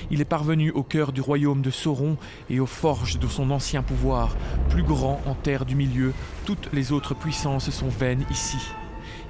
[0.10, 2.18] Il est parvenu au cœur du royaume de Sauron
[2.50, 4.36] et aux forges de son ancien pouvoir,
[4.70, 6.14] plus grand en terre du milieu,
[6.46, 8.58] toutes les autres puissances sont vaines ici.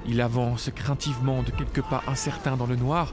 [0.08, 3.12] Il avance craintivement de quelques pas incertains dans le noir,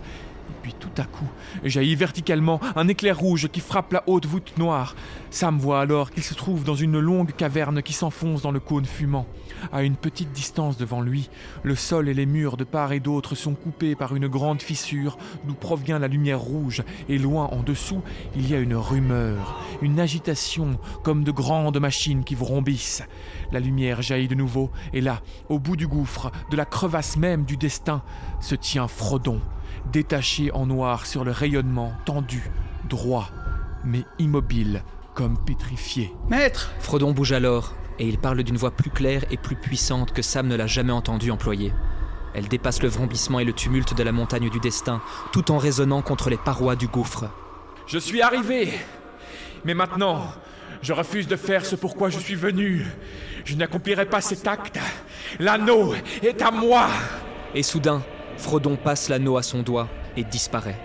[0.62, 1.28] puis tout à coup,
[1.64, 4.96] jaillit verticalement un éclair rouge qui frappe la haute voûte noire.
[5.30, 8.86] Sam voit alors qu'il se trouve dans une longue caverne qui s'enfonce dans le cône
[8.86, 9.26] fumant.
[9.72, 11.30] À une petite distance devant lui,
[11.64, 15.18] le sol et les murs de part et d'autre sont coupés par une grande fissure
[15.46, 18.02] d'où provient la lumière rouge, et loin en dessous,
[18.36, 23.04] il y a une rumeur, une agitation comme de grandes machines qui vrombissent.
[23.52, 27.46] La lumière jaillit de nouveau, et là, au bout du gouffre, de la crevasse même
[27.46, 28.04] du destin,
[28.40, 29.42] se tient Frodon,
[29.92, 32.50] détaché en noir sur le rayonnement, tendu,
[32.90, 33.30] droit,
[33.84, 36.14] mais immobile, comme pétrifié.
[36.30, 40.22] Maître Frodon bouge alors, et il parle d'une voix plus claire et plus puissante que
[40.22, 41.74] Sam ne l'a jamais entendu employer.
[42.34, 46.02] Elle dépasse le vrombissement et le tumulte de la montagne du destin, tout en résonnant
[46.02, 47.26] contre les parois du gouffre.
[47.88, 48.74] Je suis arrivé.
[49.66, 50.22] Mais maintenant,
[50.82, 52.86] je refuse de faire ce pourquoi je suis venu.
[53.46, 54.80] Je n'accomplirai pas cet acte.
[55.40, 56.90] L'anneau est à moi.
[57.56, 58.04] Et soudain,
[58.38, 60.80] Frodon passe l'anneau à son doigt et disparaît.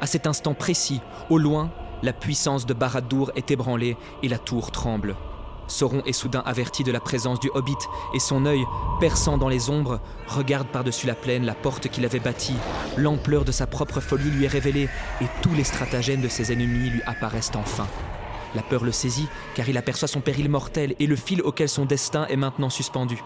[0.00, 1.70] À cet instant précis, au loin,
[2.02, 5.16] la puissance de Barad-dûr est ébranlée et la tour tremble.
[5.66, 7.72] Sauron est soudain averti de la présence du hobbit,
[8.12, 8.64] et son œil,
[9.00, 12.56] perçant dans les ombres, regarde par-dessus la plaine la porte qu'il avait bâtie.
[12.98, 14.88] L'ampleur de sa propre folie lui est révélée,
[15.22, 17.86] et tous les stratagèmes de ses ennemis lui apparaissent enfin.
[18.54, 21.86] La peur le saisit, car il aperçoit son péril mortel et le fil auquel son
[21.86, 23.22] destin est maintenant suspendu.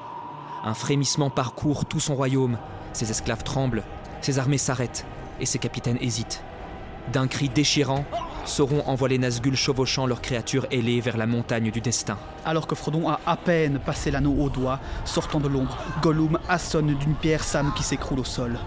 [0.65, 2.57] Un frémissement parcourt tout son royaume,
[2.99, 3.85] ses esclaves tremblent,
[4.21, 5.07] ses armées s'arrêtent,
[5.41, 6.43] et ses capitaines hésitent.
[7.13, 8.05] D'un cri déchirant,
[8.45, 12.19] Sauron envoie les Nazgûl chevauchant leurs créatures ailées vers la montagne du destin.
[12.45, 16.95] Alors que Frodon a à peine passé l'anneau au doigt, sortant de l'ombre, Gollum assonne
[16.95, 18.59] d'une pierre Sam qui s'écroule au sol.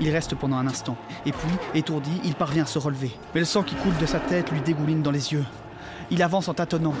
[0.00, 3.10] Il reste pendant un instant, et puis, étourdi, il parvient à se relever.
[3.34, 5.44] Mais le sang qui coule de sa tête lui dégouline dans les yeux.
[6.10, 6.94] Il avance en tâtonnant,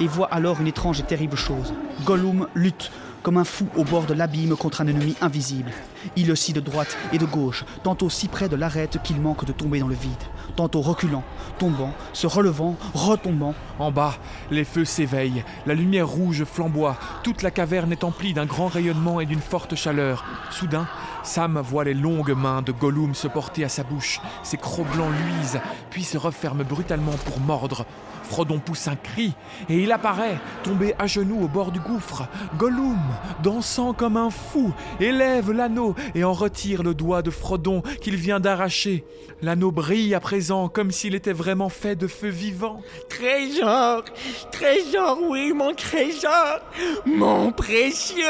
[0.00, 1.74] et voit alors une étrange et terrible chose.
[2.04, 2.90] Gollum lutte
[3.24, 5.72] comme un fou au bord de l'abîme contre un ennemi invisible.
[6.14, 9.52] Il oscille de droite et de gauche, tantôt si près de l'arête qu'il manque de
[9.52, 10.12] tomber dans le vide,
[10.56, 11.24] tantôt reculant,
[11.58, 13.54] tombant, se relevant, retombant.
[13.78, 14.16] En bas,
[14.50, 19.20] les feux s'éveillent, la lumière rouge flamboie, toute la caverne est emplie d'un grand rayonnement
[19.20, 20.22] et d'une forte chaleur.
[20.50, 20.86] Soudain,
[21.22, 25.12] Sam voit les longues mains de Gollum se porter à sa bouche, ses crocs blancs
[25.24, 27.86] luisent, puis se referment brutalement pour mordre.
[28.24, 29.32] Frodon pousse un cri,
[29.68, 32.26] et il apparaît, tombé à genoux au bord du gouffre.
[32.58, 32.98] Gollum,
[33.42, 38.40] dansant comme un fou, élève l'anneau et en retire le doigt de Frodon qu'il vient
[38.40, 39.04] d'arracher.
[39.42, 42.80] L'anneau brille à présent comme s'il était vraiment fait de feu vivant.
[43.08, 44.04] Trésor,
[44.50, 46.60] trésor, oui, mon trésor,
[47.04, 48.24] mon précieux.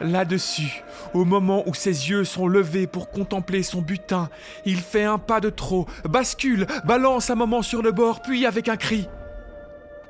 [0.00, 0.82] Là-dessus,
[1.14, 4.28] au moment où ses yeux sont levés pour contempler son butin,
[4.64, 8.68] il fait un pas de trop, bascule, balance un moment sur le bord, puis avec
[8.68, 9.08] un cri,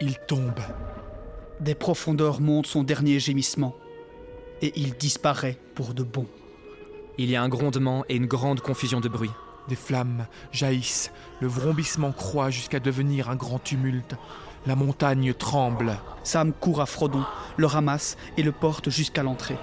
[0.00, 0.60] il tombe.
[1.60, 3.74] Des profondeurs monte son dernier gémissement.
[4.62, 6.26] Et il disparaît pour de bon.
[7.16, 9.30] Il y a un grondement et une grande confusion de bruit.
[9.68, 14.14] Des flammes jaillissent, le vrombissement croît jusqu'à devenir un grand tumulte.
[14.66, 15.98] La montagne tremble.
[16.22, 17.24] Sam court à Frodon,
[17.56, 19.58] le ramasse et le porte jusqu'à l'entrée.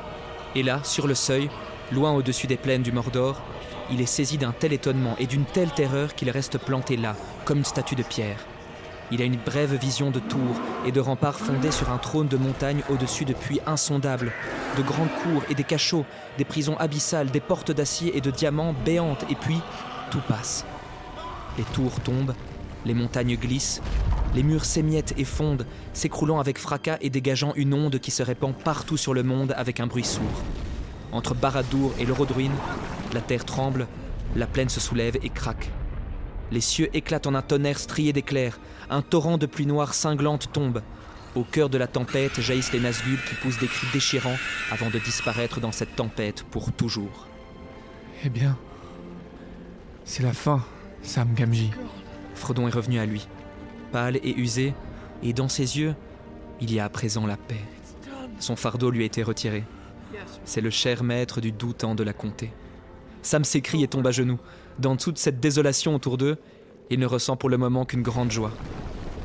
[0.55, 1.49] Et là, sur le seuil,
[1.91, 3.41] loin au-dessus des plaines du Mordor,
[3.91, 7.59] il est saisi d'un tel étonnement et d'une telle terreur qu'il reste planté là, comme
[7.59, 8.39] une statue de pierre.
[9.11, 12.37] Il a une brève vision de tours et de remparts fondés sur un trône de
[12.37, 14.31] montagne au-dessus de puits insondables,
[14.77, 16.05] de grandes cours et des cachots,
[16.37, 19.59] des prisons abyssales, des portes d'acier et de diamants béantes, et puis
[20.09, 20.65] tout passe.
[21.57, 22.33] Les tours tombent,
[22.85, 23.81] les montagnes glissent,
[24.35, 28.53] les murs s'émiettent et fondent, s'écroulant avec fracas et dégageant une onde qui se répand
[28.53, 30.43] partout sur le monde avec un bruit sourd.
[31.13, 32.51] Entre Barad-dûr et le Rodruin,
[33.13, 33.87] la terre tremble,
[34.35, 35.71] la plaine se soulève et craque.
[36.51, 40.81] Les cieux éclatent en un tonnerre strié d'éclairs, un torrent de pluie noire cinglante tombe.
[41.33, 44.37] Au cœur de la tempête jaillissent les Nazgûl qui poussent des cris déchirants
[44.71, 47.27] avant de disparaître dans cette tempête pour toujours.
[48.25, 48.57] Eh bien,
[50.03, 50.63] c'est la fin,
[51.01, 51.71] Sam Gamgee.
[52.35, 53.27] Frodon est revenu à lui,
[53.91, 54.73] pâle et usé,
[55.23, 55.95] et dans ses yeux,
[56.61, 57.61] il y a à présent la paix.
[58.39, 59.63] Son fardeau lui a été retiré.
[60.43, 62.51] C'est le cher maître du doux temps de la comté.
[63.21, 64.39] Sam s'écrie et tombe à genoux.
[64.79, 66.37] Dans toute cette désolation autour d'eux,
[66.89, 68.51] il ne ressent pour le moment qu'une grande joie.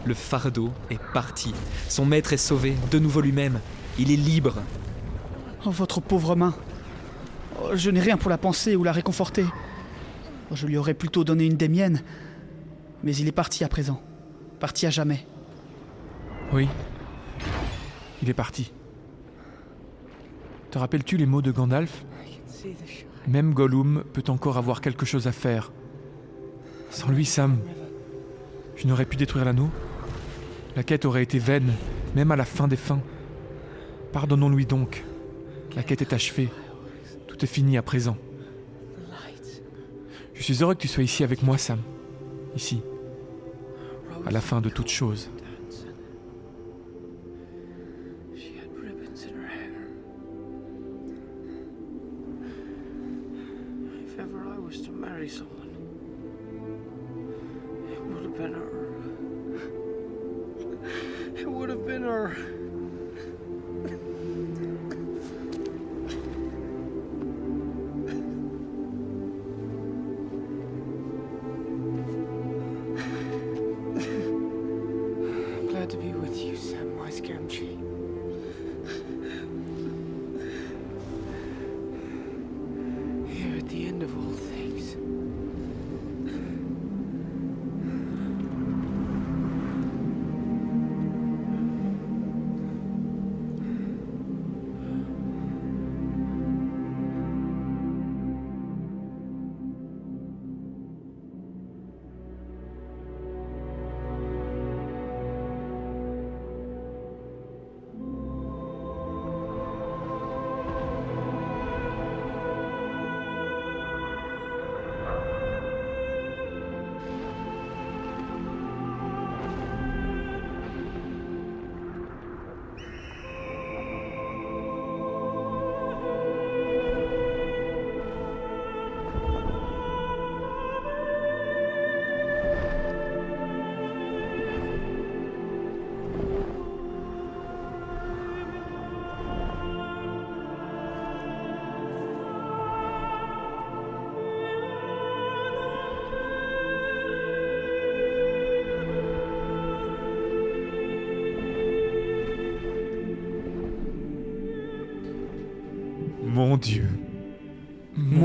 [0.04, 1.52] Le fardeau est parti.
[1.88, 3.60] Son maître est sauvé, de nouveau lui-même.
[3.98, 4.62] Il est libre.
[5.66, 6.54] Oh, votre pauvre main.
[7.60, 9.44] Oh, je n'ai rien pour la penser ou la réconforter.
[10.50, 12.02] Oh, je lui aurais plutôt donné une des miennes.
[13.04, 14.00] Mais il est parti à présent.
[14.60, 15.26] Parti à jamais.
[16.52, 16.68] Oui,
[18.22, 18.72] il est parti.
[20.70, 22.04] Te rappelles-tu les mots de Gandalf?
[23.26, 25.72] Même Gollum peut encore avoir quelque chose à faire.
[26.90, 27.58] Sans lui, Sam,
[28.76, 29.70] je n'aurais pu détruire l'anneau.
[30.76, 31.72] La quête aurait été vaine,
[32.14, 33.00] même à la fin des fins.
[34.12, 35.04] Pardonnons-lui donc.
[35.74, 36.50] La quête est achevée.
[37.28, 38.16] Tout est fini à présent.
[40.34, 41.78] Je suis heureux que tu sois ici avec moi, Sam.
[42.56, 42.82] Ici.
[44.26, 45.28] À la fin de toute chose.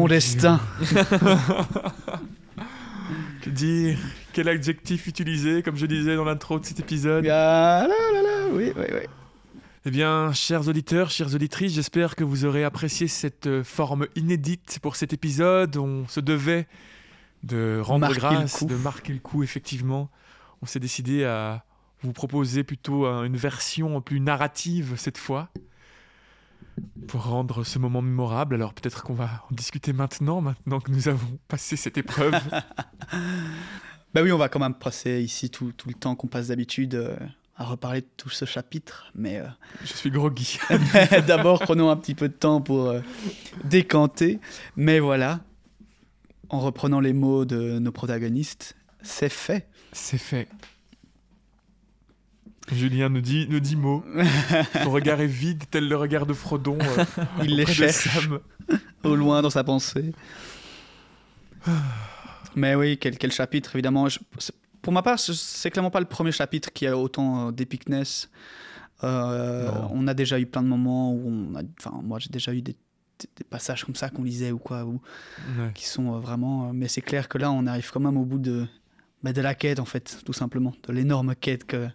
[0.05, 0.61] Mon destin.
[3.41, 3.97] Que dire?
[4.33, 7.25] Quel adjectif utiliser, comme je disais dans l'intro de cet épisode?
[7.27, 9.61] Ah là là là, oui, oui, oui.
[9.83, 14.77] Eh bien, chers auditeurs, chères auditrices, j'espère que vous aurez apprécié cette euh, forme inédite
[14.79, 15.75] pour cet épisode.
[15.77, 16.67] On se devait
[17.41, 20.11] de rendre Marquer grâce, de marquer le coup, effectivement.
[20.61, 21.65] On s'est décidé à
[22.03, 25.49] vous proposer plutôt euh, une version plus narrative cette fois
[27.07, 28.55] pour rendre ce moment mémorable.
[28.55, 32.35] Alors peut-être qu'on va en discuter maintenant, maintenant que nous avons passé cette épreuve.
[34.15, 36.95] Bah oui, on va quand même passer ici tout, tout le temps qu'on passe d'habitude
[36.95, 37.17] euh,
[37.57, 39.11] à reparler de tout ce chapitre.
[39.13, 39.47] Mais euh,
[39.83, 40.57] Je suis groggy.
[41.27, 43.01] d'abord, prenons un petit peu de temps pour euh,
[43.65, 44.39] décanter.
[44.77, 45.41] Mais voilà,
[46.47, 49.67] en reprenant les mots de nos protagonistes, c'est fait.
[49.91, 50.47] C'est fait.
[52.71, 54.03] Julien nous dit, nous dit mot.
[54.83, 56.77] Son regard est vide, tel le regard de Frodon.
[56.81, 57.05] euh,
[57.43, 58.39] Il les cherche Sam.
[59.03, 60.13] au loin dans sa pensée.
[62.55, 64.07] Mais oui, quel, quel chapitre, évidemment.
[64.09, 64.19] Je-
[64.81, 68.29] pour ma part, ce- c'est clairement pas le premier chapitre qui a autant euh, d'épicness.
[69.03, 71.61] Euh, on a déjà eu plein de moments où on a.
[71.79, 72.75] Enfin, moi, j'ai déjà eu des,
[73.49, 75.01] passages comme ça qu'on lisait ou quoi, ou,
[75.57, 75.71] Ouais.
[75.73, 76.71] qui sont vraiment.
[76.73, 78.67] mais c'est clair que là, on arrive quand même au bout de,
[79.23, 80.73] bah, de la quête, en fait, tout simplement.
[80.87, 81.87] De l'énorme quête que,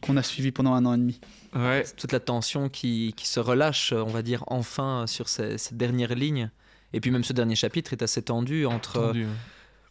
[0.00, 1.20] qu'on a suivie pendant un an et demi.
[1.54, 1.84] Ouais.
[1.96, 6.14] toute la tension qui, qui se relâche, on va dire, enfin sur ces- cette dernière
[6.14, 6.50] ligne.
[6.92, 8.98] Et puis même ce dernier chapitre est assez tendu entre...
[8.98, 9.26] Entendu.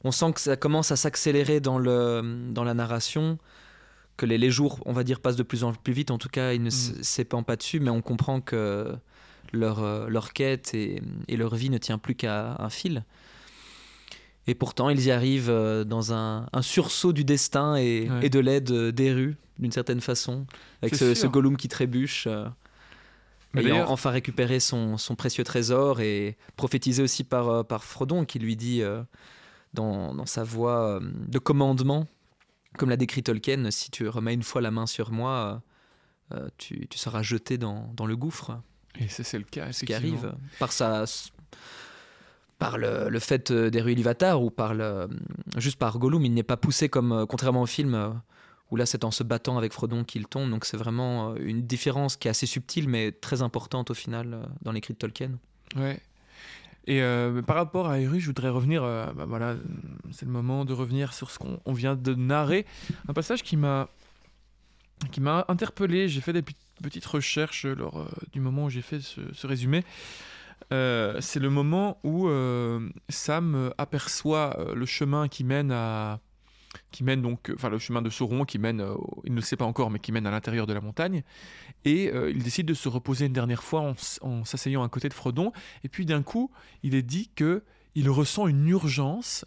[0.03, 3.39] On sent que ça commence à s'accélérer dans, le, dans la narration,
[4.15, 6.11] que les, les jours, on va dire, passent de plus en plus vite.
[6.11, 8.95] En tout cas, ils ne s'épandent pas dessus, mais on comprend que
[9.53, 13.03] leur, euh, leur quête et, et leur vie ne tient plus qu'à un fil.
[14.47, 18.25] Et pourtant, ils y arrivent euh, dans un, un sursaut du destin et, Ouais.
[18.27, 20.45] et de l'aide euh, des rues, d'une certaine façon,
[20.81, 22.27] avec ce, Gollum qui trébuche.
[22.27, 22.47] euh,
[23.53, 28.39] Mais ayant enfin récupéré son, son précieux trésor et prophétisé aussi par, par Frodon qui
[28.39, 29.01] lui dit euh,
[29.73, 32.07] dans, dans sa voix euh, de commandement,
[32.77, 35.61] comme l'a décrit Tolkien, si tu remets une fois la main sur moi,
[36.33, 38.61] euh, tu, tu seras jeté dans, dans le gouffre,
[38.99, 41.05] Et c'est le cas, ce qui arrive par sa
[42.59, 45.07] par le, le fait euh, des rues Ilúvatar ou par le,
[45.57, 48.09] juste par Gollum, il n'est pas poussé comme euh, contrairement au film euh,
[48.71, 50.49] où là c'est en se battant avec Frodon qu'il tombe.
[50.49, 54.33] Donc c'est vraiment euh, une différence qui est assez subtile mais très importante au final
[54.33, 55.31] euh, dans l'écrit de Tolkien.
[55.75, 55.99] Ouais.
[56.89, 58.81] Et euh, par rapport à Eru, je voudrais revenir.
[58.81, 59.55] euh, bah voilà,
[60.11, 62.65] c'est le moment de revenir sur ce qu'on on vient de narrer.
[63.09, 63.89] Un passage qui m'a
[65.49, 66.07] interpellé.
[66.07, 69.45] J'ai fait des pe- petites recherches lors euh, du moment où j'ai fait ce, ce
[69.47, 69.83] résumé.
[70.73, 76.19] Euh, c'est le moment où euh, Sam euh, aperçoit le chemin qui mène à
[76.91, 79.55] qui mène donc, enfin le chemin de Sauron qui mène, au- il ne le sait
[79.55, 81.23] pas encore, mais qui mène à l'intérieur de la montagne.
[81.85, 85.13] Et euh, il décide de se reposer une dernière fois en, s'asseyant à côté de
[85.13, 85.53] Frodon.
[85.83, 86.51] Et puis d'un coup,
[86.83, 87.63] il est dit que
[87.95, 89.43] il ressent une urgence,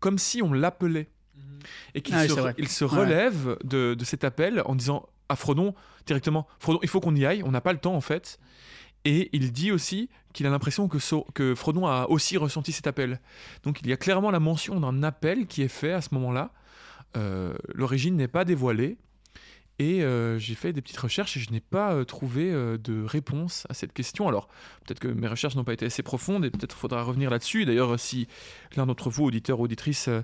[0.00, 1.08] comme si on l'appelait,
[1.94, 2.54] et qu'il Ah se, c'est vrai.
[2.56, 3.00] il se Ouais.
[3.00, 5.74] relève de, de cet appel en disant à Frodon
[6.06, 8.38] directement, Frodon, il faut qu'on y aille, on n'a pas le temps en fait.
[9.06, 12.88] Et il dit aussi qu'il a l'impression que, Sau- que Frodon a aussi ressenti cet
[12.88, 13.20] appel.
[13.62, 16.50] Donc il y a clairement la mention d'un appel qui est fait à ce moment-là.
[17.16, 18.98] Euh, L'origine n'est pas dévoilée.
[19.78, 23.64] Et euh, j'ai fait des petites recherches et je n'ai pas euh, trouvé de réponse
[23.68, 24.26] à cette question.
[24.26, 24.48] Alors,
[24.84, 27.64] peut-être que mes recherches n'ont pas été assez profondes et peut-être faudra revenir là-dessus.
[27.64, 28.26] D'ailleurs, si
[28.74, 30.22] l'un d'entre vous, auditeurs ou auditrices, euh,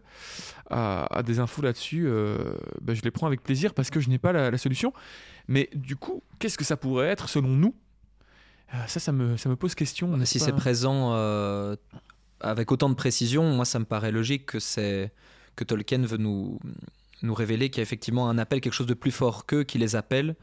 [0.70, 2.08] a, des infos là-dessus,
[2.80, 4.92] ben, je les prends avec plaisir parce que je n'ai pas la, solution.
[5.46, 7.76] Mais du coup, qu'est-ce que ça pourrait être selon nous
[8.86, 10.16] Ça, ça me, ça me pose question.
[10.16, 11.76] Mais si pas c'est présent euh,
[12.40, 15.12] avec autant de précision, moi ça me paraît logique que c'est
[15.56, 16.58] que Tolkien veut nous
[17.22, 19.78] nous révéler qu'il y a effectivement un appel, quelque chose de plus fort qu'eux qui
[19.78, 20.34] les appelle.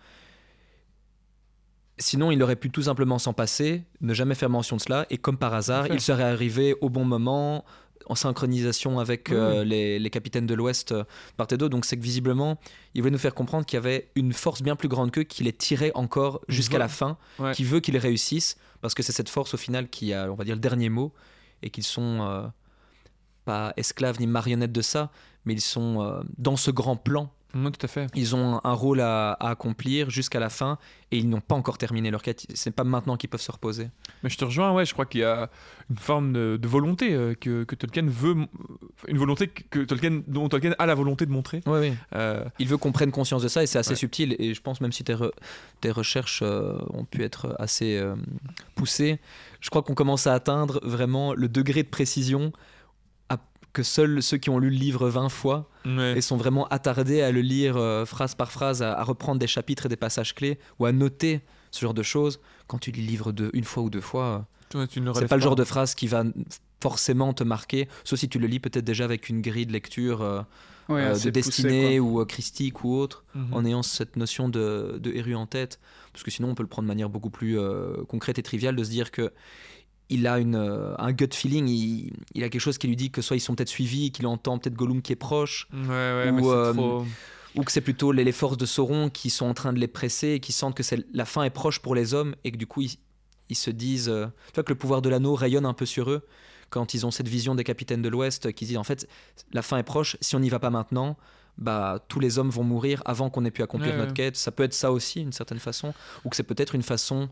[1.97, 5.17] Sinon, il aurait pu tout simplement s'en passer, ne jamais faire mention de cela, et
[5.17, 7.65] comme par hasard, il serait arrivé au bon moment,
[8.09, 11.03] en synchronisation avec Oui, euh, les, les capitaines de l'Ouest euh,
[11.37, 11.69] d'autre.
[11.69, 12.59] Donc c'est que visiblement,
[12.93, 15.43] il voulait nous faire comprendre qu'il y avait une force bien plus grande qu'eux qui
[15.43, 17.53] les tirait encore jusqu'à la fin, Ouais.
[17.53, 20.43] qui veut qu'ils réussissent, parce que c'est cette force au final qui a, on va
[20.43, 21.13] dire, le dernier mot,
[21.61, 22.47] et qu'ils sont euh,
[23.45, 25.11] pas esclaves ni marionnettes de ça,
[25.45, 27.31] mais ils sont dans ce grand plan.
[27.53, 28.07] Tout à fait.
[28.15, 30.77] Ils ont un, rôle à, à accomplir jusqu'à la fin,
[31.11, 32.45] et ils n'ont pas encore terminé leur quête.
[32.53, 33.89] C'est pas maintenant qu'ils peuvent se reposer.
[34.23, 35.49] Mais je te rejoins, ouais, je crois qu'il y a
[35.89, 38.35] une forme de, de volonté euh, que, que Tolkien veut,
[39.07, 41.61] une volonté que Tolkien, dont Tolkien a la volonté de montrer.
[41.65, 41.93] Oui, oui.
[42.15, 43.95] Euh, Il veut qu'on prenne conscience de ça, et c'est assez Ouais.
[43.95, 44.35] subtil.
[44.37, 45.31] Et je pense même si tes, re-
[45.81, 47.99] tes recherches euh, ont pu être assez
[48.75, 49.19] poussées,
[49.61, 52.53] je crois qu'on commence à atteindre vraiment le degré de précision
[53.73, 56.17] que seuls ceux qui ont lu le livre 20 fois ouais.
[56.17, 59.47] et sont vraiment attardés à le lire euh, phrase par phrase, à, à reprendre des
[59.47, 61.41] chapitres et des passages clés ou à noter
[61.71, 62.39] ce genre de choses.
[62.67, 65.35] Quand tu lis le livre de, une fois ou deux fois, euh, c'est relèves pas
[65.35, 66.23] le genre de phrase qui va
[66.81, 70.21] forcément te marquer, sauf si tu le lis peut-être déjà avec une grille de lecture
[70.21, 70.41] euh,
[70.87, 73.53] Ouais, euh, de destinée ou euh, christique ou autre, Mhm.
[73.53, 75.79] en ayant cette notion de, de héru en tête.
[76.13, 78.75] Parce que sinon, on peut le prendre de manière beaucoup plus euh, concrète et triviale,
[78.75, 79.31] de se dire que
[80.09, 83.11] il a une, euh, un gut feeling, il, il a quelque chose qui lui dit
[83.11, 86.31] que soit ils sont peut-être suivis, qu'il entend peut-être Gollum qui est proche, Ouais, ouais,
[86.31, 87.05] Ou, euh, trop.
[87.55, 89.87] ou que c'est plutôt les, les forces de Sauron qui sont en train de les
[89.87, 90.83] presser et qui sentent que
[91.13, 92.95] la fin est proche pour les hommes et que du coup ils,
[93.49, 96.09] ils se disent euh, tu vois que le pouvoir de l'anneau rayonne un peu sur
[96.09, 96.25] eux
[96.69, 99.07] quand ils ont cette vision des capitaines de l'Ouest qui disent en fait
[99.53, 101.17] la fin est proche si on n'y va pas maintenant
[101.57, 104.51] bah tous les hommes vont mourir avant qu'on ait pu accomplir Ouais, notre quête ça
[104.51, 105.93] peut être ça aussi d'une certaine façon
[106.23, 107.27] ou que c'est peut-être une façon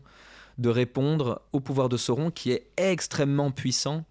[0.58, 4.04] de répondre au pouvoir de Sauron qui est extrêmement puissant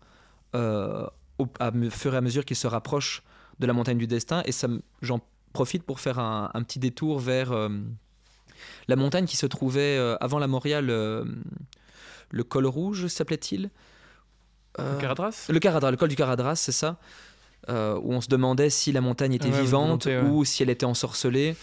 [0.55, 1.05] euh,
[1.39, 3.21] au à fur et à mesure qu'il se rapproche
[3.59, 4.51] de la montagne du destin et
[5.01, 5.19] j'en
[5.53, 7.69] profite pour faire un, un petit détour vers euh,
[8.87, 11.25] la montagne qui se trouvait euh, avant la Moria le,
[12.31, 13.69] le col rouge s'appelait-il?
[14.79, 15.47] Euh, Caradras?
[15.49, 16.97] le Caradras, le col du Caradras, c'est ça
[17.69, 20.21] où on se demandait si la montagne était Ouais, vivante ouais.
[20.21, 21.57] ou si elle était ensorcelée.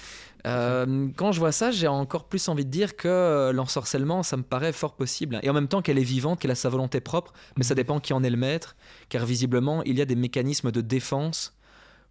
[0.46, 4.36] Euh, quand je vois ça, j'ai encore plus envie de dire que euh, l'ensorcellement, ça
[4.36, 5.38] me paraît fort possible.
[5.42, 7.76] Et en même temps qu'elle est vivante, qu'elle a sa volonté propre, mais ça Mhm.
[7.76, 8.76] dépend qui en est le maître,
[9.08, 11.56] car visiblement, il y a des mécanismes de défense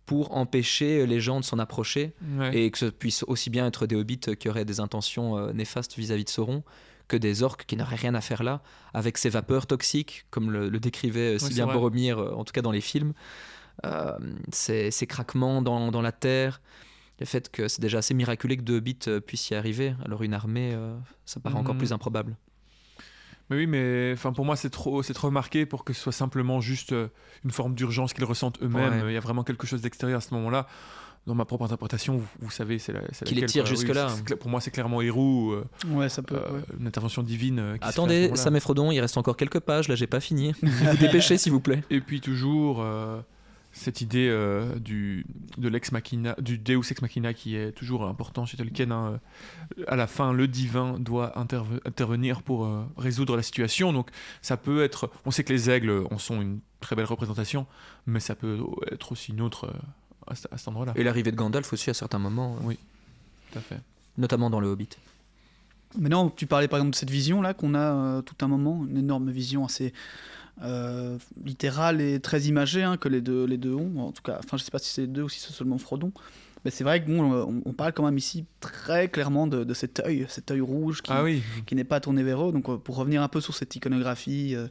[0.06, 2.58] pour empêcher les gens de s'en approcher, Ouais.
[2.58, 5.96] et que ce puisse aussi bien être des hobbits qui auraient des intentions euh, néfastes
[5.98, 6.64] vis-à-vis de Sauron,
[7.08, 8.62] que des orques qui n'auraient rien à faire là,
[8.94, 11.68] avec ces vapeurs toxiques, comme le, le décrivait euh, si bien.
[11.68, 13.14] Boromir, euh, en tout cas dans les films,
[13.86, 14.18] euh,
[14.52, 16.62] ces, ces craquements dans, dans la terre,
[17.20, 20.24] le fait que c'est déjà assez miraculé que deux hobbits euh, puissent y arriver, alors
[20.24, 20.96] une armée, euh,
[21.26, 21.80] ça paraît encore Mhm.
[21.80, 22.36] plus improbable.
[23.50, 26.12] Mais oui, mais enfin pour moi c'est trop, c'est trop marqué pour que ce soit
[26.14, 27.08] simplement juste euh,
[27.44, 29.02] une forme d'urgence qu'ils ressentent eux-mêmes.
[29.04, 29.12] Ouais.
[29.12, 30.68] Il y a vraiment quelque chose d'extérieur à ce moment-là.
[31.26, 33.64] Dans ma propre interprétation, vous, vous savez, c'est la, c'est Qui les tire.
[33.64, 34.08] Oui, jusque-là.
[34.42, 36.36] pour moi, c'est clairement Hérou, euh, Ouais, ça peut.
[36.36, 36.62] euh, ouais.
[36.82, 37.60] une intervention divine.
[37.60, 38.30] euh, qui Attendez.
[38.36, 40.54] Sam Frodon, il reste encore quelques pages, là j'ai pas fini.
[40.62, 41.82] vous dépêchez s'il vous plaît.
[41.90, 43.22] Et puis toujours euh,
[43.76, 45.26] cette idée euh, du
[45.58, 48.92] de l'ex machina, du Deus ex machina qui est toujours important chez Tolkien.
[48.92, 49.20] hein.
[49.88, 53.92] À la fin, le divin doit interve- intervenir pour euh, résoudre la situation.
[53.92, 54.10] Donc
[54.42, 55.10] ça peut être.
[55.26, 57.66] On sait que les aigles en sont une très belle représentation,
[58.06, 58.60] mais ça peut
[58.92, 59.74] être aussi une autre euh,
[60.28, 60.94] à, à cet endroit-là.
[60.96, 62.80] Et l'arrivée de Gandalf aussi à certains moments, euh, Oui.
[63.52, 63.80] Tout à fait.
[64.18, 64.90] notamment dans le Hobbit.
[66.00, 68.48] Mais non, tu parlais par exemple de cette vision là qu'on a euh, tout un
[68.48, 69.94] moment, une énorme vision assez
[70.62, 74.00] euh, littérale et très imagée hein, que les deux, les deux ont.
[74.00, 75.78] En tout cas, enfin je sais pas si c'est les deux ou si c'est seulement
[75.78, 76.12] Frodon.
[76.66, 80.00] Mais c'est vrai euh, on, on parle quand même ici très clairement de, de cet
[80.00, 81.42] œil, cet œil rouge qui, Ah oui.
[81.66, 82.52] qui n'est pas tourné vers eux.
[82.54, 84.68] Donc euh, pour revenir un peu sur cette iconographie, euh,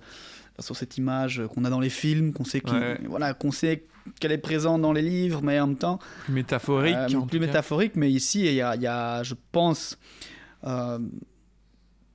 [0.59, 2.99] sur cette image qu'on a dans les films, qu'on sait Ouais.
[3.09, 3.85] voilà, qu'on sait
[4.21, 6.95] qu'elle est présente dans les livres, mais en même temps Plus métaphorique.
[6.97, 9.99] euh, plus métaphorique, mais ici, il y a, y a, je pense,
[10.65, 10.99] euh,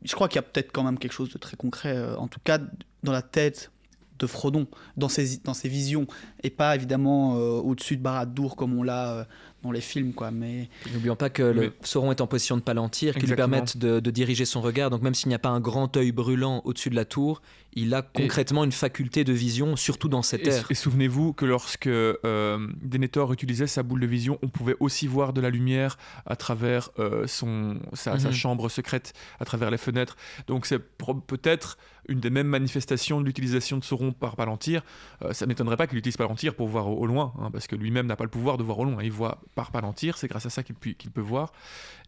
[0.07, 2.27] je crois qu'il y a peut-être quand même quelque chose de très concret, euh, en
[2.27, 2.59] tout cas
[3.03, 3.71] dans la tête
[4.19, 6.07] de Frodon, dans ses, visions,
[6.41, 9.27] et pas évidemment euh, au-dessus de Barad-dûr comme on l'a
[9.67, 10.31] dans les films, quoi.
[10.31, 13.77] Mais N'oublions pas que le Mais- Sauron est en position de palantir, qui lui permettent
[13.77, 14.89] de, de diriger son regard.
[14.89, 17.41] Donc même s'il n'y a pas un grand œil brûlant au-dessus de la tour,
[17.73, 20.65] il a concrètement une faculté de vision, surtout dans cette Et, ère.
[20.69, 25.31] et souvenez-vous que lorsque euh, Denethor utilisait sa boule de vision, on pouvait aussi voir
[25.33, 28.33] de la lumière à travers euh, son, sa, sa Mhm.
[28.33, 30.15] chambre secrète, à travers les fenêtres.
[30.47, 31.77] Donc c'est peut-être
[32.07, 34.81] une des mêmes manifestations de l'utilisation de Sauron par Palantir.
[35.23, 37.75] Euh, ça n'étonnerait pas qu'il utilise Palantir pour voir au, au loin, hein, parce que
[37.75, 39.03] lui-même n'a pas le pouvoir de voir au loin.
[39.03, 41.51] Il voit par Palantir, c'est grâce à ça qu'il peut voir.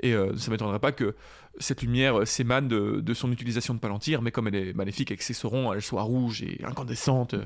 [0.02, 1.16] Et euh, ça m'étonnerait pas que
[1.60, 5.12] cette lumière euh, s'émane de, de son utilisation de Palantir, mais comme elle est maléfique
[5.12, 7.46] et que c'est Sauron, elle soit rouge et incandescente euh,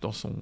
[0.00, 0.34] dans son,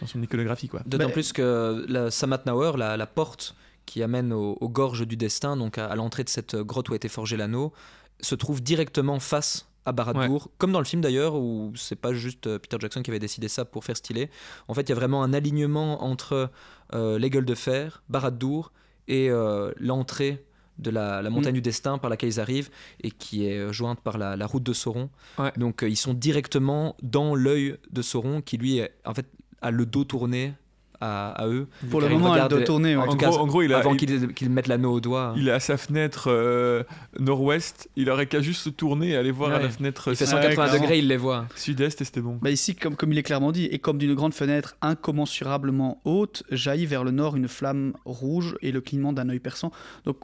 [0.00, 0.68] dans son iconographie.
[0.68, 0.80] Quoi.
[0.86, 3.54] D'autant Mais- plus que la Samat Nauer, la, la porte
[3.84, 6.92] qui amène aux, aux gorges du destin, donc à, à l'entrée de cette grotte où
[6.92, 7.72] a été forgé l'anneau,
[8.20, 12.46] se trouve directement face à Barad-dûr, comme dans le film d'ailleurs, où c'est pas juste
[12.46, 14.28] euh, Peter Jackson qui avait décidé ça pour faire stylé.
[14.68, 16.50] En fait, il y a vraiment un alignement entre
[16.92, 18.72] euh, les gueules de fer, Barad-dûr,
[19.08, 20.44] et euh, l'entrée
[20.78, 21.56] de la, la montagne Mm.
[21.56, 22.68] du destin par laquelle ils arrivent
[23.02, 25.08] et qui est jointe par la, la route de Sauron.
[25.38, 25.52] Ouais.
[25.56, 29.26] Donc euh, ils sont directement dans l'œil de Sauron qui lui est, en fait
[29.62, 30.52] a le dos tourné
[31.00, 31.66] à, à eux.
[31.90, 32.96] pour le moment, elle doit tourner.
[32.96, 33.02] ouais.
[33.02, 35.34] En En gros, cas, en gros, il a, avant il- qu'ils mettent l'anneau au doigt.
[35.36, 36.82] il est à sa fenêtre euh,
[37.18, 40.24] nord-ouest, il aurait qu'à juste se tourner et aller voir à la fenêtre Il fait
[40.26, 40.72] sud- 180 clairement.
[40.82, 41.46] degrés, il les voit.
[41.56, 42.38] sud-est et c'était bon.
[42.42, 46.42] Bah ici, comme, comme il est clairement dit, et comme d'une grande fenêtre incommensurablement haute,
[46.50, 49.72] jaillit vers le nord une flamme rouge et le clignement d'un œil perçant.
[50.04, 50.18] Donc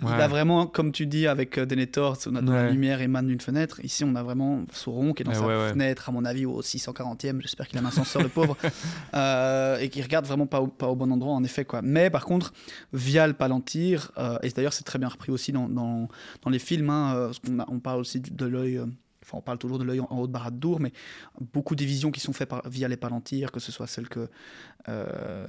[0.00, 0.12] il Ouais.
[0.22, 3.40] a vraiment, comme tu dis avec euh, Denethor, on a de la lumière émane d'une
[3.40, 3.80] fenêtre.
[3.84, 6.46] Ici, on a vraiment Sauron qui est dans Ouais, sa ouais, fenêtre, à mon avis,
[6.46, 7.40] au 640e.
[7.40, 8.56] J'espère qu'il a un ascenseur, le pauvre.
[9.14, 11.64] Euh, et qui regarde vraiment pas au, pas au bon endroit, en effet.
[11.64, 11.80] Quoi.
[11.82, 12.52] Mais par contre,
[12.92, 16.08] via le Palantir, euh, et d'ailleurs, c'est très bien repris aussi dans, dans,
[16.42, 18.80] dans les films, hein, parce qu'on a- on parle aussi de l'œil.
[19.28, 20.90] Enfin, on parle toujours de l'œil en, haut de Barad-dûr, mais
[21.52, 24.28] beaucoup des visions qui sont faites par- via les Palantirs, que ce soit celle que,
[24.88, 25.46] euh,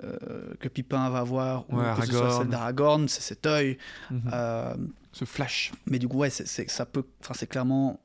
[0.59, 2.41] que Pipin va avoir ou Ouais, que ce soit Aragorn.
[2.41, 3.77] celle d'Aragorn, c'est cet œil.
[4.11, 4.21] Mhm.
[4.33, 4.75] Euh,
[5.13, 5.71] Ce flash.
[5.85, 7.99] mais du coup, ouais, c'est, ça peut, enfin, c'est clairement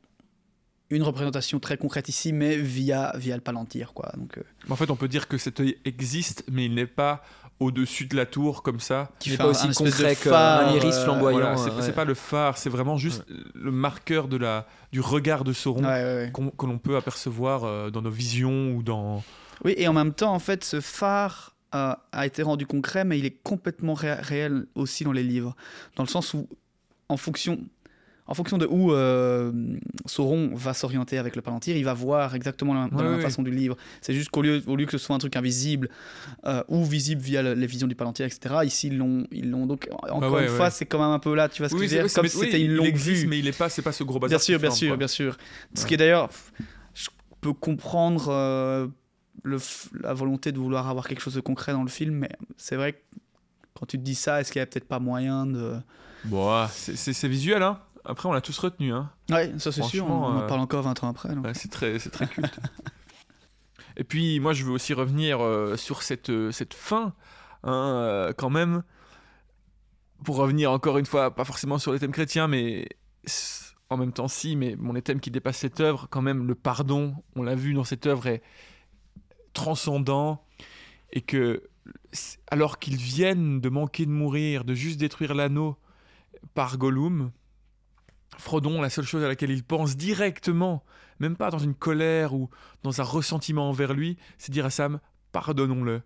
[0.90, 4.12] une représentation très concrète ici, mais via, via le Palantir, quoi.
[4.16, 7.24] Donc, euh, En fait, on peut dire que cet œil existe, mais il n'est pas
[7.64, 9.10] au-dessus de la tour comme ça.
[9.18, 11.38] Qui n'est fait pas un- aussi un espèce de concret qu'un phare, iris euh, flamboyant.
[11.54, 11.92] Voilà, c'est ouais.
[11.92, 15.88] pas le phare, c'est vraiment juste le marqueur de la, du regard de Sauron Ouais,
[15.88, 16.30] ouais, ouais.
[16.32, 19.22] qu'on- que l'on peut apercevoir euh, dans nos visions ou dans.
[19.64, 23.18] Oui, et en même temps, en fait, ce phare euh, a été rendu concret, mais
[23.18, 25.56] il est complètement ré- réel aussi dans les livres.
[25.96, 26.48] Dans le sens où,
[27.08, 27.58] en fonction,
[28.26, 29.52] en fonction de où euh,
[30.06, 33.42] Sauron va s'orienter avec le Palantir, il va voir exactement la, de la même façon
[33.42, 33.76] du livre.
[34.00, 35.90] C'est juste qu'au lieu, au lieu que ce soit un truc invisible
[36.46, 39.26] euh, ou visible via le- les visions du Palantir, etc., ici, ils l'ont.
[39.30, 40.56] Ils l'ont donc, encore ouais, une ouais.
[40.56, 42.12] fois, c'est quand même un peu là, tu vois ce que je veux c'est- dire
[42.14, 43.26] Comme si oui, c'était une longue vue.
[43.26, 44.30] mais il est pas, c'est pas ce gros bazar.
[44.30, 44.96] Bien sûr, bien forme, sûr, quoi.
[44.96, 45.36] bien sûr.
[45.74, 46.30] Ce qui est d'ailleurs,
[46.94, 47.08] je
[47.42, 48.86] peux comprendre euh,
[49.42, 49.58] le
[50.00, 52.94] la volonté de vouloir avoir quelque chose de concret dans le film, mais c'est vrai
[52.94, 52.98] que
[53.74, 55.74] quand tu te dis ça, est-ce qu'il y a peut-être pas moyen de.
[56.24, 57.78] Bon, ah, c'est c'est visuel, hein.
[58.04, 59.10] Après, on l'a tous retenu, hein.
[59.30, 61.30] Ouais, ça c'est sûr, on, en euh, parle encore 20 ans après.
[61.54, 62.58] c'est très, très culte.
[63.96, 67.14] Et puis, moi, je veux aussi revenir euh, sur cette, euh, cette fin,
[67.62, 68.82] hein, quand même,
[70.22, 72.88] pour revenir encore une fois, pas forcément sur les thèmes chrétiens, mais
[73.88, 77.14] en même temps, si, mais les thèmes qui dépassent cette œuvre, quand même, le pardon,
[77.36, 78.42] on l'a vu dans cette œuvre, est
[79.54, 80.44] transcendant,
[81.12, 81.62] et que,
[82.50, 85.78] alors qu'ils viennent de manquer de mourir, de juste détruire l'anneau
[86.54, 87.30] par Gollum,
[88.38, 90.84] Frodon, la seule chose à laquelle il pense directement,
[91.20, 92.50] même pas dans une colère ou
[92.82, 95.00] dans un ressentiment envers lui, c'est dire à Sam
[95.32, 96.00] pardonnons-le.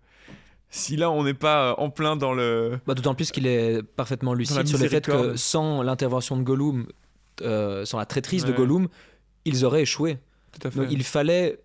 [0.71, 2.79] Si là on n'est pas euh, en plein dans le.
[2.85, 6.87] Bah, D'autant plus qu'il est parfaitement lucide sur le fait que sans l'intervention de Gollum,
[7.41, 8.51] euh, sans la traîtrise de.
[8.51, 8.87] Gollum,
[9.45, 10.17] ils auraient échoué.
[10.51, 10.79] Tout à fait.
[10.79, 11.59] Donc, il fallait,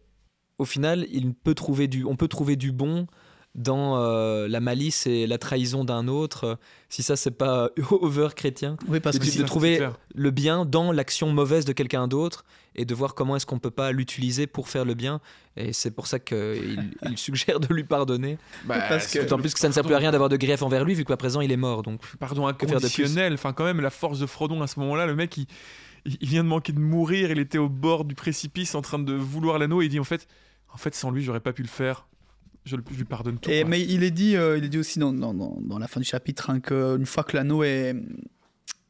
[0.58, 3.06] au final, il peut trouver du, on peut trouver du bon
[3.54, 6.58] dans euh, la malice et la trahison d'un autre.
[6.88, 10.30] Si ça, c'est pas over chrétien, Oui, parce de, que de si- c'est trouver le
[10.30, 12.44] bien dans l'action mauvaise de quelqu'un d'autre
[12.74, 15.20] et de voir comment est-ce qu'on peut pas l'utiliser pour faire le bien.
[15.56, 18.38] Et c'est pour ça qu'il il suggère de lui pardonner.
[18.64, 20.62] Bah, parce que- D'autant plus que ça ne sert plus à rien d'avoir de grief
[20.62, 21.82] envers lui vu qu'à présent il est mort.
[21.84, 23.34] Donc Pardon de inconditionnel.
[23.34, 25.46] Enfin, quand même, la force de Frodon à ce moment-là, le mec, il,
[26.06, 27.30] il il vient de manquer de mourir.
[27.30, 30.04] Il était au bord du précipice en train de vouloir l'anneau et il dit en
[30.04, 30.26] fait,
[30.72, 32.06] en fait, sans lui, j'aurais pas pu le faire.
[32.64, 33.50] Je, lui pardonne tout.
[33.50, 35.86] Et, mais il est dit, euh, il est dit aussi dans, dans, dans, dans la
[35.88, 37.94] fin du chapitre hein, qu'une fois que l'anneau est,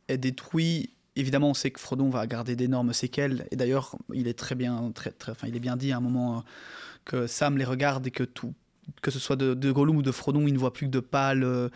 [0.08, 3.46] est détruit, évidemment, on sait que Frodon va garder d'énormes séquelles.
[3.50, 6.00] Et d'ailleurs, il est très bien, très, très, enfin, il est bien dit à un
[6.00, 6.40] moment euh,
[7.04, 8.54] que Sam les regarde et que tout,
[9.02, 11.00] que ce soit de, de Gollum ou de Frodon, il ne voit plus que de
[11.00, 11.68] pâles, euh,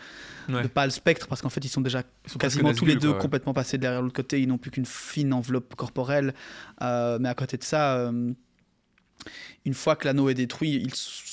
[0.47, 0.63] Ouais.
[0.63, 3.09] de pâles spectres parce qu'en fait, ils sont déjà Ils sont quasiment tous les deux
[3.09, 3.21] quoi, ouais.
[3.21, 4.39] complètement passés derrière l'autre côté.
[4.41, 6.33] Ils n'ont plus qu'une fine enveloppe corporelle.
[6.81, 8.31] Euh, mais à côté de ça, euh,
[9.65, 11.23] une fois que l'anneau est détruit, il s-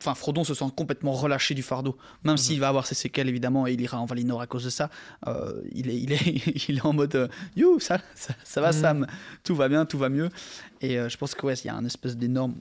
[0.00, 1.96] Enfin, Frodon se sent complètement relâché du fardeau.
[2.22, 2.38] Même Mhm.
[2.38, 4.90] s'il va avoir ses séquelles, évidemment, et il ira en Valinor à cause de ça,
[5.26, 6.18] euh, il, est, il, est,
[6.68, 8.80] il est en mode euh, You, ça, ça, ça va, Mhm.
[8.80, 9.06] Sam,
[9.42, 10.28] tout va bien, tout va mieux.
[10.80, 12.54] Et euh, je pense que ouais, il y a un espèce d'énorme,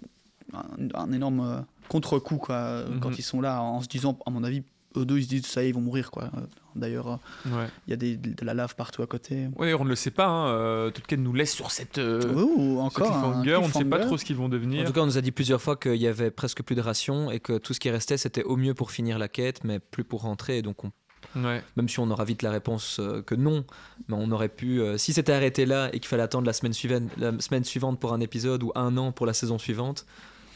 [0.53, 0.65] un,
[0.95, 4.63] un énorme contre-coup quoi, quand ils sont là, en se disant, à mon avis,
[4.97, 6.11] eux deux, ils se disent Ça y est, ils vont mourir.
[6.11, 6.29] quoi.
[6.75, 7.67] D'ailleurs, Ouais.
[7.87, 9.47] il y a des, de la lave partout à côté.
[9.55, 10.27] Ouais, on ne le sait pas.
[10.27, 10.47] Hein.
[10.49, 11.97] euh, Tolkien nous laisse sur cette.
[11.97, 13.55] euh, Oh, encore un cliffhanger.
[13.55, 14.85] On ne sait pas trop ce qu'ils vont En devenir.
[14.85, 17.31] tout cas, on nous a dit plusieurs fois qu'il y avait presque plus de rations
[17.31, 20.03] et que tout ce qui restait, c'était au mieux pour finir la quête, mais plus
[20.03, 20.59] pour rentrer.
[20.59, 20.91] Et donc, on-
[21.35, 21.63] Ouais.
[21.75, 23.65] même si on aura vite la réponse euh, que non,
[24.07, 26.73] mais on aurait pu, euh, si c'était arrêté là et qu'il fallait attendre la semaine,
[26.73, 30.05] suivante, la semaine suivante pour un épisode ou un an pour la saison suivante,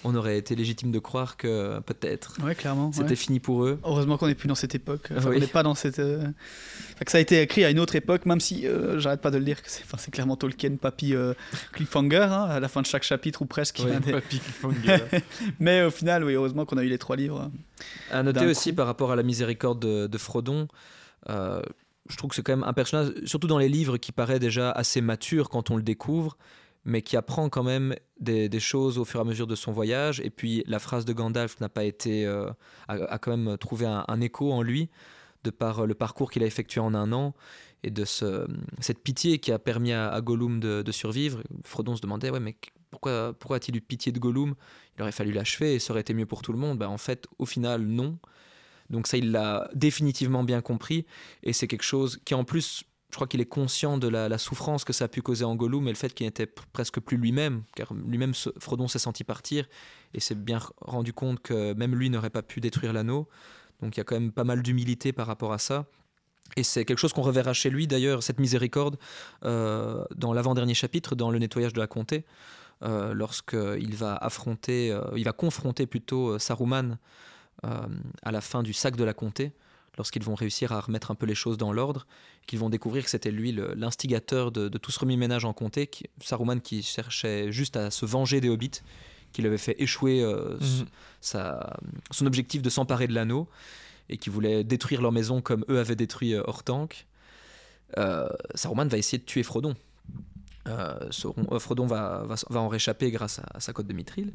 [0.04, 2.92] on aurait été légitime de croire que peut-être Ouais, clairement.
[2.92, 3.16] c'était ouais.
[3.16, 3.80] fini pour eux.
[3.84, 5.10] Heureusement qu'on n'est plus dans cette époque.
[5.16, 5.38] Enfin, Oui.
[5.38, 6.00] On n'est pas dans cette.
[6.00, 6.20] euh,
[6.94, 9.32] enfin, que ça a été écrit à une autre époque, même si euh, j'arrête pas
[9.32, 11.34] de le dire que c'est, enfin, c'est clairement Tolkien, papy euh,
[11.74, 13.82] cliffhanger, hein, à la fin de chaque chapitre ou presque.
[13.82, 15.04] des- Papy cliffhanger.
[15.60, 17.52] Mais au final, oui, heureusement qu'on a eu les trois livres.
[18.12, 18.78] À noter aussi coup.
[18.78, 20.68] par rapport à la miséricorde de, de Frodon,
[21.30, 21.62] euh,
[22.10, 24.72] je trouve que c'est quand même un personnage, surtout dans les livres, qui paraît déjà
[24.72, 26.38] assez mature quand on le découvre,
[26.84, 30.20] mais qui apprend quand même des, choses au fur et à mesure de son voyage.
[30.22, 32.50] Et puis la phrase de Gandalf n'a pas été, euh,
[32.88, 34.90] a, quand même trouvé un, écho en lui
[35.44, 37.34] de par euh, le parcours qu'il a effectué en un an
[37.84, 38.48] et de ce,
[38.80, 41.42] cette pitié qui a permis à, Gollum de, de survivre.
[41.64, 42.56] Frodon se demandait ouais mais
[42.92, 44.54] pourquoi, pourquoi a-t-il eu pitié de Gollum?
[44.98, 46.78] Il aurait fallu l'achever et ça aurait été mieux pour tout le monde.
[46.78, 48.20] Ben, en fait, au final, non.
[48.90, 51.06] Donc ça, il l'a définitivement bien compris.
[51.42, 54.86] Et c'est quelque chose qui, en plus, je crois qu'il est conscient de la, souffrance
[54.86, 57.18] que ça a pu causer en Gollum et le fait qu'il n'était pr- presque plus
[57.18, 59.68] lui-même, car lui-même, Frodon s'est senti partir
[60.14, 63.28] et s'est bien rendu compte que même lui n'aurait pas pu détruire l'anneau.
[63.82, 65.86] Donc il y a quand même pas mal d'humilité par rapport à ça.
[66.56, 68.98] Et c'est quelque chose qu'on reverra chez lui, d'ailleurs, cette miséricorde,
[69.46, 72.26] euh, dans l'avant-dernier chapitre, dans le nettoyage de la comté,
[72.84, 76.98] euh, lorsqu'il va affronter, euh, il va confronter plutôt Saruman
[78.24, 79.52] à la fin du sac de la comté,
[79.98, 82.08] lorsqu'ils vont réussir à remettre un peu les choses dans l'ordre,
[82.48, 86.06] qu'ils vont découvrir que c'était lui l'instigateur de, de tout ce remue-ménage en comté, qui,
[86.24, 88.82] Saruman qui cherchait juste à se venger des hobbits,
[89.34, 90.86] qui lui avait fait échouer euh, Mhm.
[91.22, 91.78] sa-
[92.12, 93.48] son objectif de s'emparer de l'anneau.
[94.10, 97.06] et qui voulait détruire leur maison comme eux avaient détruit euh, Hortanque,
[97.98, 99.74] euh, Saruman va essayer de tuer Frodon.
[100.68, 104.34] Euh, Sauron- Frodon va, va, va en réchapper grâce à, à sa cote de mithril.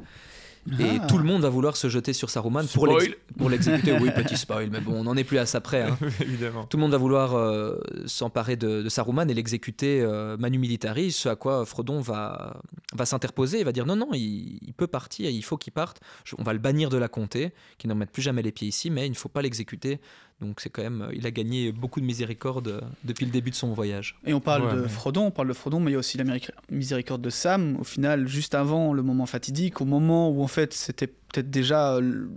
[0.79, 1.05] Et Ah.
[1.07, 3.15] tout le monde va vouloir se jeter sur Saruman Spoil.
[3.37, 3.93] pour l'exécuter.
[3.93, 5.83] oui, petit spoil, mais bon, on n'en est plus à ça près.
[5.83, 5.97] hein.
[6.21, 6.65] Évidemment.
[6.65, 11.11] Tout le monde va vouloir euh, s'emparer de, de Saruman et l'exécuter euh, manu militari,
[11.11, 12.59] ce à quoi Frodon va,
[12.93, 16.01] va s'interposer et va dire non, non, il, il peut partir, il faut qu'il parte.
[16.25, 18.67] Je- on va le bannir de la comté, qu'il n'en mette plus jamais les pieds
[18.67, 19.99] ici, mais il ne faut pas l'exécuter.
[20.39, 23.55] Donc c'est quand même, il a gagné beaucoup de miséricorde euh, depuis le début de
[23.55, 24.19] son voyage.
[24.25, 25.99] Et on parle Ouais, de mais- Frodon, on parle de Frodon, mais il y a
[25.99, 26.25] aussi la
[26.69, 27.75] miséricorde de Sam.
[27.79, 31.95] Au final, juste avant le moment fatidique, au moment où en fait c'était peut-être déjà,
[31.95, 32.27] euh,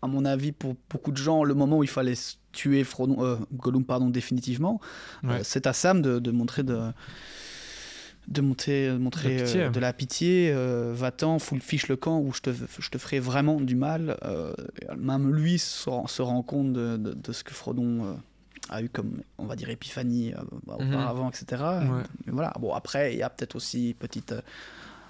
[0.00, 2.14] à mon avis, pour beaucoup de gens, le moment où il fallait
[2.52, 4.80] tuer Frodon, euh, Gollum pardon, définitivement,
[5.24, 5.30] Ouais.
[5.32, 6.78] euh, c'est à Sam de, de montrer de
[8.28, 9.60] de montrer, de montrer De la pitié.
[9.62, 12.98] euh, de la pitié, euh, va-t'en, full fiche le camp où je te, je te
[12.98, 14.16] ferai vraiment du mal.
[14.24, 14.52] Euh,
[14.96, 18.14] même lui se rend, se rend compte de, de- de ce que Frodon euh,
[18.70, 20.38] a eu comme, on va dire, épiphanie euh,
[20.80, 20.88] Mhm.
[20.94, 21.62] auparavant, etc.
[21.62, 22.02] Ouais.
[22.26, 22.52] Mais voilà.
[22.58, 24.40] Bon, après, il y a peut-être aussi petite euh,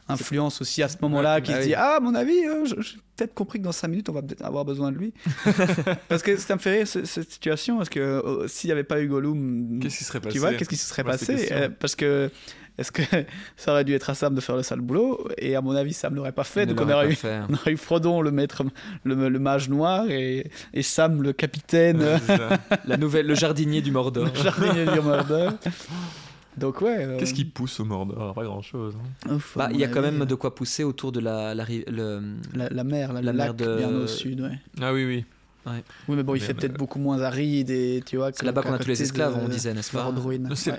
[0.09, 1.69] influence aussi à ce moment-là Ouais, qui bah se oui.
[1.69, 4.23] dit Ah, à mon avis, euh, j'ai peut-être compris que dans 5 minutes, on va
[4.23, 5.13] peut-être avoir besoin de lui.
[6.09, 8.85] parce que ça me fait rire ce- cette situation, parce que euh, s'il n'y avait
[8.85, 11.49] pas eu Gollum, Qu'est-ce qui serait passé tu vois, qu'est-ce qui se serait c'est passé?
[11.53, 12.31] Euh, Parce que.
[12.77, 13.03] Est-ce que
[13.57, 15.29] ça aurait dû être à Sam de faire le sale boulot?
[15.39, 16.65] Et à mon avis, Sam l'aurait pas fait.
[16.65, 17.41] Il ne Donc on l'aurait aurait, pas eu, fait.
[17.49, 18.65] on aurait eu Frodon, le maître,
[19.05, 22.03] le, le mage noir, et, et Sam, le capitaine.
[22.03, 22.59] Ouais, c'est ça.
[22.85, 24.25] La nouvelle, le jardinier du Mordor.
[24.25, 25.53] le jardinier du Mordor.
[26.57, 27.05] Donc ouais.
[27.05, 28.97] euh, Qu'est-ce qui pousse au Mordor Pas grand-chose.
[29.29, 29.35] hein.
[29.35, 31.65] ouf, à Bah, il y a quand même de quoi pousser autour de la, la
[31.65, 34.59] ri- le- La, la mer, la, mer lac de- bien au sud, ouais.
[34.81, 35.25] Ah oui, oui.
[36.09, 38.31] Oui, mais bon, il fait peut-être euh, beaucoup moins aride et tu vois.
[38.35, 40.13] C'est là-bas qu'on a tous les esclaves, de- on disait, n'est-ce pas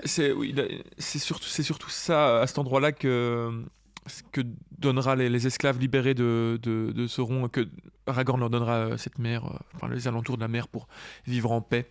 [0.04, 0.54] C'est oui,
[0.98, 3.50] surtout, c'est surtout ça, à cet endroit-là, que,
[4.30, 4.42] que
[4.78, 7.66] donnera les, les esclaves libérés de, de, de Sauron, que
[8.06, 10.86] Aragorn leur donnera euh, cette mer, euh, enfin les alentours de la mer pour
[11.26, 11.90] vivre en paix.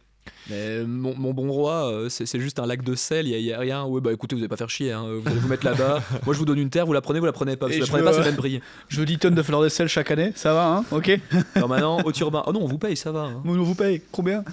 [0.50, 3.60] Mais mon, mon bon roi, euh, c'est juste un lac de sel, il n'y a,
[3.60, 3.84] rien.
[3.86, 6.04] Ouais, bah écoutez, vous n'allez pas faire chier, hein, vous allez vous mettre là-bas.
[6.26, 7.68] Moi, je vous donne une terre, vous la prenez, vous la prenez pas.
[7.70, 8.62] Je la prenez veux- pas, c'est même brille.
[8.90, 11.20] Je veux 10 tonnes de fleurs de sel chaque année, ça va, hein Ok
[11.56, 12.44] Alors maintenant, au turbin.
[12.46, 13.22] Oh non, on vous paye, ça va.
[13.22, 13.42] hein.
[13.46, 14.44] On vous paye combien?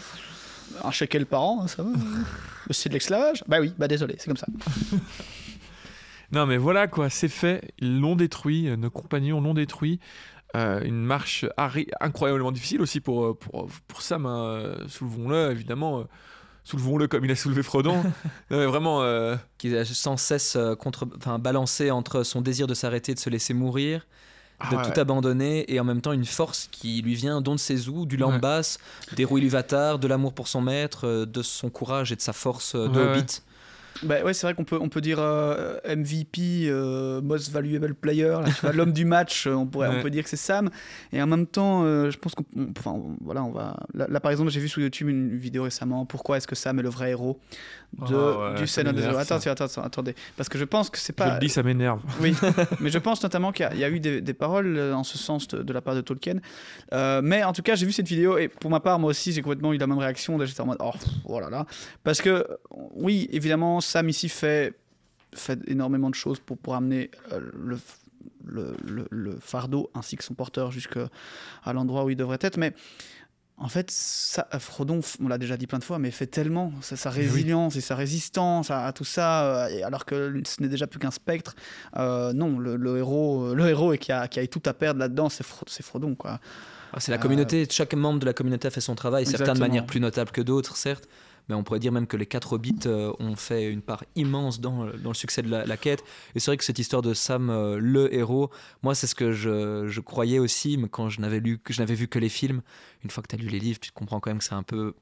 [0.83, 1.91] Un shekel par an, ça va
[2.71, 3.45] C'est de l'esclavage?
[3.47, 4.47] Bah oui, bah désolé, c'est comme ça.
[6.33, 7.73] Non, mais voilà quoi, c'est fait.
[7.79, 10.01] Ils l'ont détruit, euh, nos compagnons l'ont détruit.
[10.55, 11.47] Euh, une marche
[12.01, 14.27] incroyablement difficile aussi pour, euh, pour, pour Sam.
[14.27, 14.45] hein.
[14.45, 16.01] Euh, Soulevons-le, évidemment.
[16.01, 16.05] euh,
[16.65, 18.03] Soulevons-le comme il a soulevé Frodon.
[18.51, 21.07] Non, vraiment, euh, Qui est sans cesse contre,
[21.39, 24.07] balancé entre son désir de s'arrêter, de se laisser mourir,
[24.71, 24.93] de ah ouais.
[24.93, 28.07] tout abandonner, et en même temps une force qui lui vient d'on ne sait où,
[28.07, 28.21] du Ouais.
[28.21, 28.79] Lambas,
[29.17, 32.77] des Rui Luvatar, de l'amour pour son maître, de son courage et de sa force
[32.77, 33.41] de Ouais, Hobbit.
[34.03, 38.37] Bah ouais, c'est vrai qu'on peut, on peut dire euh, MVP, euh, Most Valuable Player,
[38.75, 39.97] l'homme du match, euh, on, pourrait, Ouais.
[39.99, 40.71] on peut dire que c'est Sam.
[41.13, 42.45] Et en même temps, euh, je pense qu'on.
[42.57, 43.77] on- Enfin, voilà, on va.
[43.95, 46.05] Là, là, par exemple, j'ai vu sur YouTube une vidéo récemment.
[46.07, 47.39] Pourquoi est-ce que Sam est le vrai héros
[47.93, 49.21] de, Ah ouais, du Anneaux ça.
[49.21, 50.15] Attends, attends, attends, attendez.
[50.37, 51.35] Parce que je pense que c'est Je pas.
[51.35, 52.01] le dis, ça m'énerve.
[52.21, 52.35] Oui,
[52.81, 55.47] mais je pense notamment qu'il y y, a eu des, des paroles en ce sens
[55.49, 56.37] de, de la part de Tolkien.
[57.23, 59.43] Mais en tout cas, j'ai vu cette vidéo et pour ma part, moi aussi, j'ai
[59.43, 60.39] complètement eu la même réaction.
[60.45, 60.93] J'étais en mode, oh,
[61.27, 61.67] oh là là.
[62.05, 62.47] Parce que,
[62.95, 64.75] oui, évidemment, Sam ici fait,
[65.35, 67.79] fait énormément de choses pour, pour amener euh, le,
[68.45, 71.09] le, le- le fardeau ainsi que son porteur jusqu'à
[71.67, 72.57] l'endroit où il devrait être.
[72.57, 72.73] Mais.
[73.59, 76.97] En fait, ça, Frodon, on l'a déjà dit plein de fois, mais fait tellement, sa,
[76.97, 77.17] sa oui.
[77.19, 80.99] résilience et sa résistance à, à tout ça, euh, alors que ce n'est déjà plus
[80.99, 81.55] qu'un spectre,
[81.97, 84.73] euh, non, le, le héros, le héros et qui a, qui a eu tout à
[84.75, 86.41] perdre là-dedans, c'est Fro- c'est Frodon, quoi.
[86.93, 89.55] Ah, C'est la Euh, communauté, chaque membre de la communauté a fait son travail, certains
[89.55, 91.07] de manière plus notable que d'autres, certes,
[91.49, 94.61] mais on pourrait dire même que les quatre hobbits euh, ont fait une part immense
[94.61, 96.03] dans, dans le succès de la, la quête.
[96.35, 98.51] Et c'est vrai que cette histoire de Sam, euh, le héros,
[98.83, 101.81] moi c'est ce que je, je croyais aussi, mais quand je n'avais lu, que je
[101.81, 102.63] n'avais vu que les films,
[103.05, 104.63] une fois que tu as lu les livres, tu comprends quand même que c'est un
[104.63, 104.95] peu,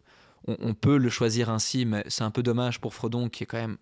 [0.47, 3.47] on, on peut le choisir ainsi, mais c'est un peu dommage pour Frodon qui est
[3.47, 3.78] quand même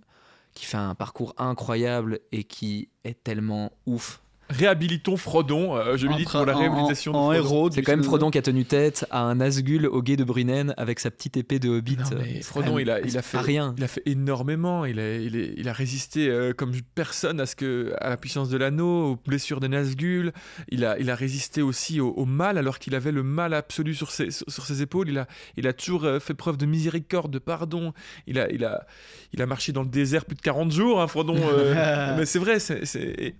[0.55, 4.21] qui fait un parcours incroyable et qui est tellement ouf.
[4.51, 7.49] Réhabilitons Frodon, euh, je milite pour la réhabilitation en, en de Frodon.
[7.57, 7.71] héros.
[7.71, 10.75] C'est quand même Frodon qui a tenu tête à un Nazgûl au guet de Brunnen
[10.77, 11.97] avec sa petite épée de hobbit.
[11.99, 13.75] Non, euh, mais Frodon, il a, il a c'est fait rien.
[13.77, 14.85] Il a fait énormément.
[14.87, 18.57] Il a, il a résisté euh, comme personne à ce que, à la puissance de
[18.57, 20.33] l'anneau, aux blessures des Nazgûl.
[20.71, 23.95] Il a, il a résisté aussi au, au mal, alors qu'il avait le mal absolu
[23.95, 25.09] sur ses, sur, ses épaules.
[25.11, 25.27] Il a,
[25.57, 27.93] il a toujours euh, fait preuve de miséricorde, de pardon.
[28.27, 28.87] Il a, il a,
[29.33, 31.37] il a marché dans le désert plus de 40 jours, hein, Frodon.
[31.37, 32.59] euh, mais c'est vrai.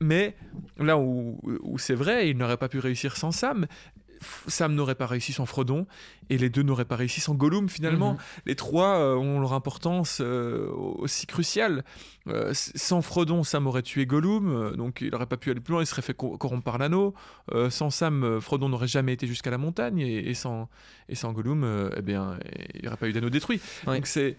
[0.01, 0.35] Mais
[0.79, 3.67] là où, c'est vrai, il n'aurait pas pu réussir sans Sam.
[4.47, 5.87] Sam n'aurait pas réussi sans Frodon
[6.31, 8.13] et les deux n'auraient pas réussi sans Gollum finalement.
[8.15, 8.19] Mhm.
[8.47, 11.85] Les trois euh, ont leur importance euh, aussi cruciale.
[12.29, 15.73] Euh, sans Frodon, Sam aurait tué Gollum, euh, donc il n'aurait pas pu aller plus
[15.73, 17.15] loin, il serait fait co- corrompre par l'anneau.
[17.55, 20.69] Euh, sans Sam, euh, Frodon n'aurait jamais été jusqu'à la montagne et, et sans,
[21.09, 22.39] et sans Gollum, euh, eh bien,
[22.75, 23.61] il n'y aurait pas eu d'anneau détruit.
[23.87, 23.97] Ouais.
[23.97, 24.37] Donc c'est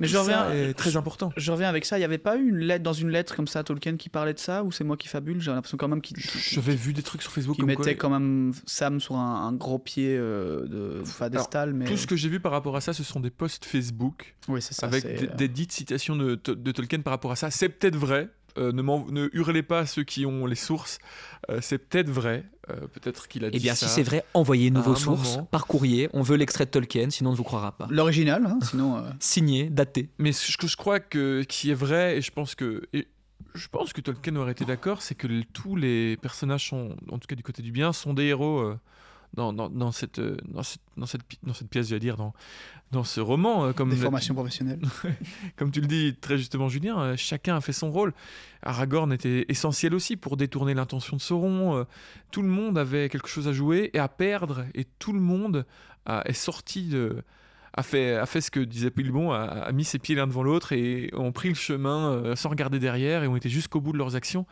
[0.00, 1.32] Mais je reviens- est très je- important.
[1.36, 1.96] Je reviens avec ça.
[1.96, 4.34] Il n'y avait pas eu une lettre dans une lettre comme ça, Tolkien qui parlait
[4.34, 5.40] de ça, ou c'est moi qui fabule?
[5.40, 8.10] J'ai l'impression quand même qu'il J'avais vu des trucs sur Facebook qui mettait quoi- quand
[8.10, 11.74] même Sam sur un, un gros pied euh, de Fadestal.
[11.74, 14.34] Mais Tout ce que j'ai vu par rapport à ça, ce sont des posts Facebook
[14.48, 14.86] oui, c'est ça.
[14.86, 17.50] avec des, des dites citations de, To- de Tolkien par rapport à ça.
[17.50, 18.28] C'est peut-être vrai.
[18.58, 20.98] euh, ne, hurlez pas à ceux qui ont les sources.
[21.50, 22.44] Euh, c'est peut-être vrai.
[22.70, 23.86] euh, peut-être qu'il a dit Eh bien, ça.
[23.88, 25.44] si c'est vrai, envoyez-nous vos sources moment.
[25.46, 26.08] par courrier.
[26.12, 27.86] On veut l'extrait de Tolkien, sinon on ne vous croira pas.
[27.90, 28.96] L'original, hein, sinon.
[28.98, 30.10] euh, Signé, daté.
[30.18, 33.08] Mais ce que je crois que qui est vrai, et je pense que et
[33.54, 37.26] je pense que Tolkien aurait été d'accord, c'est que tous les personnages sont, en tout
[37.26, 38.78] cas du côté du bien, sont des héros euh,
[39.34, 42.34] dans, dans, dans cette, euh, dans, cette, dans, cette, dans cette pièce, j'allais dire, dans,
[42.90, 43.66] dans ce roman.
[43.66, 44.80] euh, Comme des formations professionnelles.
[45.56, 48.12] Comme tu le dis très justement, Julien, euh, chacun a fait son rôle.
[48.62, 51.86] Aragorn était essentiel aussi pour détourner l'intention de Sauron.
[52.30, 55.64] Tout le monde avait quelque chose à jouer et à perdre, et tout le monde
[56.06, 57.22] a- est sorti de.
[57.74, 60.42] A fait, a fait ce que disait Pilbon, a, a mis ses pieds l'un devant
[60.42, 63.96] l'autre et ont pris le chemin sans regarder derrière et ont été jusqu'au bout de
[63.98, 64.44] leurs actions.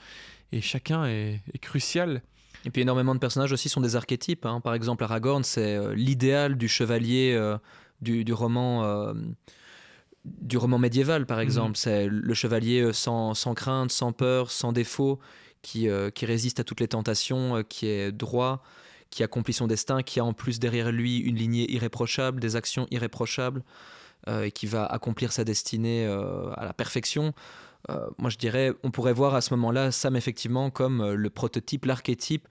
[0.53, 2.23] Et chacun est, est crucial.
[2.65, 4.45] Et puis énormément de personnages aussi sont des archétypes.
[4.47, 4.61] hein.
[4.61, 7.57] Par exemple, Aragorn, c'est euh, l'idéal du chevalier euh,
[8.01, 8.85] du, du roman.
[8.85, 9.15] euh,
[10.25, 15.19] du roman médiéval, par exemple, c'est le chevalier sans, sans crainte, sans peur, sans défaut,
[15.63, 18.63] qui, qui résiste à toutes les tentations, qui est droit,
[19.09, 22.87] qui accomplit son destin, qui a en plus derrière lui une lignée irréprochable, des actions
[22.91, 23.63] irréprochables,
[24.29, 27.33] et qui va accomplir sa destinée à la perfection.
[27.89, 31.31] Euh, moi, je dirais, on pourrait voir à ce moment-là Sam effectivement comme euh, le
[31.31, 32.47] prototype, l'archétype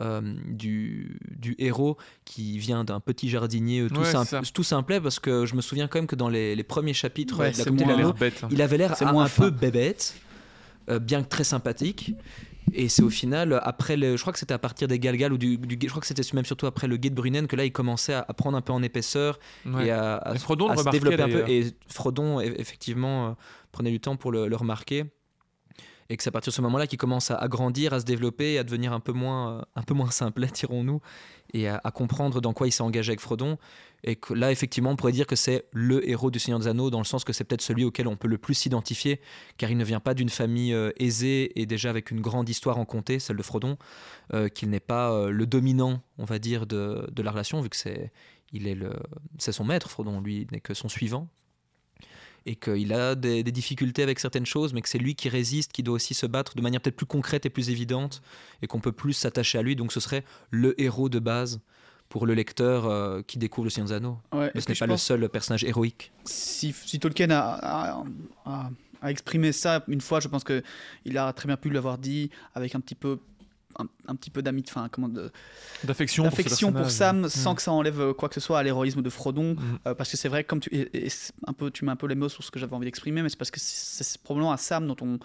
[0.00, 5.20] euh, du, du héros qui vient d'un petit jardinier tout, Ouais, simple, tout simplet, parce
[5.20, 7.64] que je me souviens quand même que dans les, les premiers chapitres Ouais, de la
[7.64, 8.48] Comté de l'Anneau, hein.
[8.50, 10.16] il avait l'air un, un peu bébête,
[10.90, 12.12] euh, bien que très sympathique.
[12.72, 15.38] Et c'est au final, après, le, je crois que c'était à partir des Galgal ou
[15.38, 17.64] du, du- je crois que c'était même surtout après le guet de Brunnen que là
[17.64, 19.86] il commençait à, à prendre un peu en épaisseur Ouais.
[19.86, 21.48] et à, à- Et Frodon à le se développer un peu.
[21.48, 23.30] Et Frodon, effectivement, euh,
[23.70, 25.04] prenait du temps pour le, le remarquer.
[26.08, 28.58] Et que c'est à partir de ce moment-là qu'il commence à, grandir, à se développer
[28.58, 31.00] à devenir un peu moins, euh, un peu moins simplet, dirons-nous,
[31.52, 33.58] et à, comprendre dans quoi il s'est engagé avec Frodon.
[34.02, 36.90] Et que là, effectivement, on pourrait dire que c'est le héros du Seigneur des Anneaux,
[36.90, 39.20] dans le sens que c'est peut-être celui auquel on peut le plus s'identifier,
[39.56, 42.78] car il ne vient pas d'une famille euh, aisée et déjà avec une grande histoire
[42.78, 43.78] en comté, celle de Frodon,
[44.34, 47.76] euh, qu'il n'est pas le dominant, on va dire, de, de la relation, vu que
[47.76, 48.12] c'est
[48.54, 48.92] il est le,
[49.38, 51.28] c'est son maître, Frodon, lui n'est que son suivant.
[52.46, 55.72] Et qu'il a des, des difficultés avec certaines choses, mais que c'est lui qui résiste,
[55.72, 58.20] qui doit aussi se battre de manière peut-être plus concrète et plus évidente,
[58.60, 59.76] et qu'on peut plus s'attacher à lui.
[59.76, 61.60] Donc ce serait le héros de base
[62.10, 64.18] pour le lecteur euh, qui découvre le Seigneur des Anneaux.
[64.32, 66.12] Ouais, Mais ce n'est pas le seul personnage héroïque.
[66.26, 68.04] si, si Tolkien a, a-
[68.44, 68.70] a-
[69.00, 70.62] a exprimé ça une fois, je pense que
[71.06, 73.18] il a très bien pu l'avoir dit avec un petit peu
[73.78, 75.30] un, un petit peu d'ami, enfin comment de-
[75.84, 76.90] D'affection d'affection pour.
[76.90, 79.78] Sam, sans que ça enlève euh, quoi que ce soit à l'héroïsme de Frodon, Mm.
[79.86, 81.96] euh, parce que c'est vrai comme tu et- et c'est un peu tu mets un
[81.96, 84.20] peu les mots sur ce que j'avais envie d'exprimer, mais c'est parce que c'est c'est
[84.22, 85.18] probablement à Sam dont on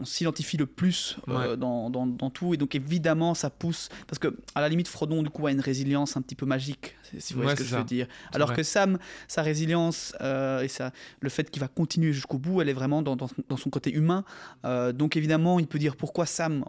[0.00, 1.56] on s'identifie le plus euh, Ouais.
[1.56, 2.54] dans, dans, dans tout.
[2.54, 5.60] Et donc évidemment ça pousse parce que à la limite Frodon du coup a une
[5.60, 8.06] résilience un petit peu magique si- vous voyez Ouais, ce que je veux dire.
[8.32, 8.56] Alors vrai.
[8.56, 8.98] que Sam
[9.28, 13.02] sa résilience euh, et ça le fait qu'il va continuer jusqu'au bout elle est vraiment
[13.02, 13.16] dans,
[13.56, 14.24] son côté humain.
[14.64, 16.64] Euh, donc évidemment il peut dire pourquoi Sam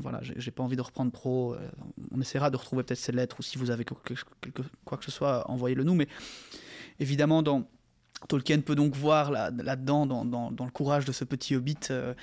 [0.00, 1.10] voilà j'ai pas envie de reprendre
[1.54, 1.68] euh,
[2.12, 5.04] on essaiera de retrouver peut-être ces lettres ou si vous avez quelque, quelque- quoi que
[5.04, 5.94] ce soit envoyez-le nous.
[5.94, 6.08] Mais
[7.00, 7.68] évidemment dans
[8.28, 11.76] Tolkien peut donc voir là- là-dedans, dans, dans- dans le courage de ce petit hobbit,
[11.90, 12.14] euh,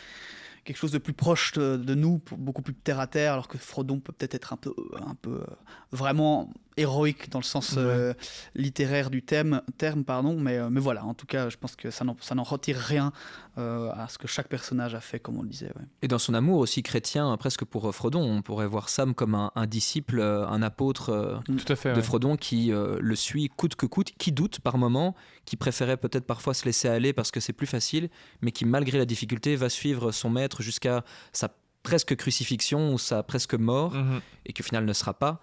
[0.65, 3.99] quelque chose de plus proche de, nous, beaucoup plus terre à terre, alors que Frodon
[3.99, 5.45] peut peut-être être un peu, un peu euh,
[5.91, 8.13] vraiment héroïque dans le sens euh,
[8.53, 10.37] littéraire du thème, terme, pardon.
[10.39, 12.77] Mais, euh, mais voilà, en tout cas, je pense que ça n'en, ça n'en retire
[12.77, 13.11] rien
[13.57, 15.67] euh, à ce que chaque personnage a fait, comme on le disait.
[15.77, 15.85] ouais.
[16.01, 19.51] Et dans son amour aussi chrétien, presque pour Frodon, on pourrait voir Sam comme un,
[19.55, 21.91] un disciple, un apôtre euh, Tout à fait.
[21.91, 22.01] de ouais.
[22.01, 25.15] Frodon qui euh, le suit coûte que coûte, qui doute par moment,
[25.45, 28.09] qui préférait peut-être parfois se laisser aller parce que c'est plus facile,
[28.41, 31.49] mais qui malgré la difficulté va suivre son maître jusqu'à sa
[31.83, 34.19] presque crucifixion ou sa presque mort, Mhm.
[34.47, 35.39] et qui au final ne sera pas.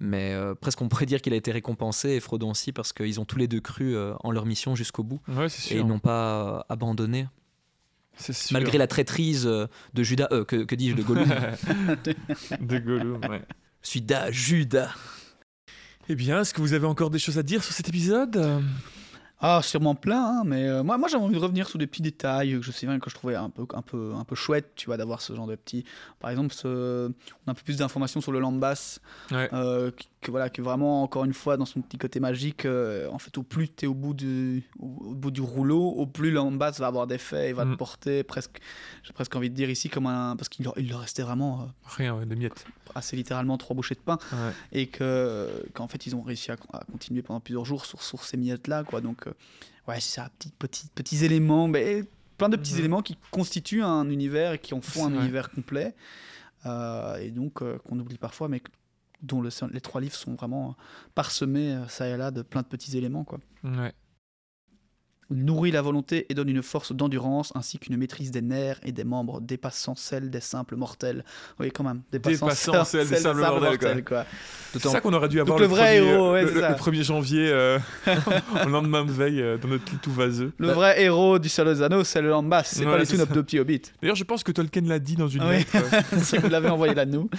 [0.00, 3.20] Mais euh, presque on pourrait dire qu'il a été récompensé, et Frodon aussi, parce qu'ils
[3.20, 6.00] ont tous les deux cru euh, en leur mission jusqu'au bout, Ouais, et ils n'ont
[6.00, 7.26] pas euh, abandonné,
[8.18, 8.34] sûr.
[8.52, 9.68] malgré la traîtrise de
[10.02, 11.28] Judas, euh, que, que dis-je, de Gollum.
[12.60, 13.42] de Gollum, ouais.
[13.82, 14.90] Judas, Judas.
[16.08, 18.62] Eh bien, est-ce que vous avez encore des choses à dire sur cet épisode?
[19.46, 22.00] Ah, sûrement plein, hein, mais euh, moi, moi j'avais envie de revenir sur des petits
[22.00, 24.70] détails que je sais bien que je trouvais un peu, un peu, un peu chouette,
[24.74, 25.84] tu vois, d'avoir ce genre de petits.
[26.18, 29.50] Par exemple, ce- on a un peu plus d'informations sur le Lambas, Ouais.
[29.52, 33.08] euh, qui- que voilà, que vraiment, encore une fois, dans son petit côté magique, euh,
[33.10, 36.06] en fait, au plus tu es au bout, du, au, au bout du rouleau, au
[36.06, 37.72] plus l'ambasse va avoir d'effet et va Mm.
[37.72, 38.58] te porter presque,
[39.02, 40.34] j'ai presque envie de dire ici, comme un.
[40.36, 42.64] Parce qu'il leur, il leur restait vraiment euh, Rien, ouais, des miettes.
[42.94, 44.52] assez littéralement trois bouchées de pain Ouais.
[44.72, 48.24] et que qu'en fait ils ont réussi à, à continuer pendant plusieurs jours sur, sur
[48.24, 49.32] ces miettes là quoi donc euh,
[49.88, 52.04] ouais c'est ça petits petits petits éléments mais
[52.38, 52.78] plein de petits Mhm.
[52.80, 55.18] éléments qui constituent un univers et qui en font un vrai.
[55.20, 55.94] univers complet
[57.20, 58.62] et donc qu'on oublie parfois mais
[59.24, 60.82] dont le- les trois livres sont vraiment euh,
[61.14, 63.92] parsemés euh, ça et là de plein de petits éléments quoi Ouais.
[65.30, 69.04] nourrit la volonté et donne une force d'endurance ainsi qu'une maîtrise des nerfs et des
[69.04, 71.24] membres dépassant celle des simples mortels
[71.58, 74.24] oui quand même dépassant, Dépassant celle des simples mortels, quoi.
[74.24, 74.26] quoi.
[74.74, 76.68] C'est ça qu'on aurait dû avoir le vrai premier, héros, ouais, le, le- ça.
[76.68, 77.78] le 1er janvier, euh,
[78.66, 80.52] au lendemain de veille, euh, dans notre lit tout vaseux.
[80.58, 83.42] Le vrai héros du Seigneur des c'est le Lambas, c'est Ouais, pas c'est tout deux
[83.42, 83.80] petits hobbits.
[84.02, 85.58] D'ailleurs, je pense que Tolkien l'a dit dans une oui.
[85.58, 85.76] lettre.
[86.22, 87.30] si vous l'avez envoyé là nous.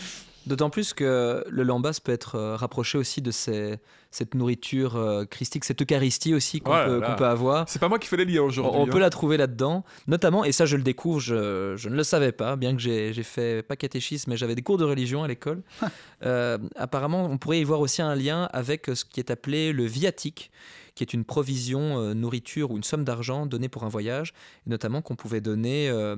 [0.47, 3.77] D'autant plus que le lambas peut être euh, rapproché aussi de ces-
[4.11, 7.67] cette nourriture euh, christique, cette Eucharistie aussi qu'on peut, peut avoir.
[7.67, 8.71] C'est pas moi qui fais les liens On, aujourd'hui.
[8.81, 9.01] on peut hein.
[9.01, 12.55] la trouver là-dedans, notamment, et ça je le découvre, je, je ne le savais pas,
[12.55, 15.61] bien que j'ai j'ai fait pas catéchisme, mais j'avais des cours de religion à l'école.
[16.23, 19.83] Euh, apparemment, on pourrait y voir aussi un lien avec ce qui est appelé le
[19.85, 20.49] viatique,
[20.95, 24.33] qui est une provision euh, nourriture ou une somme d'argent donnée pour un voyage,
[24.65, 26.15] et notamment qu'on pouvait donner euh,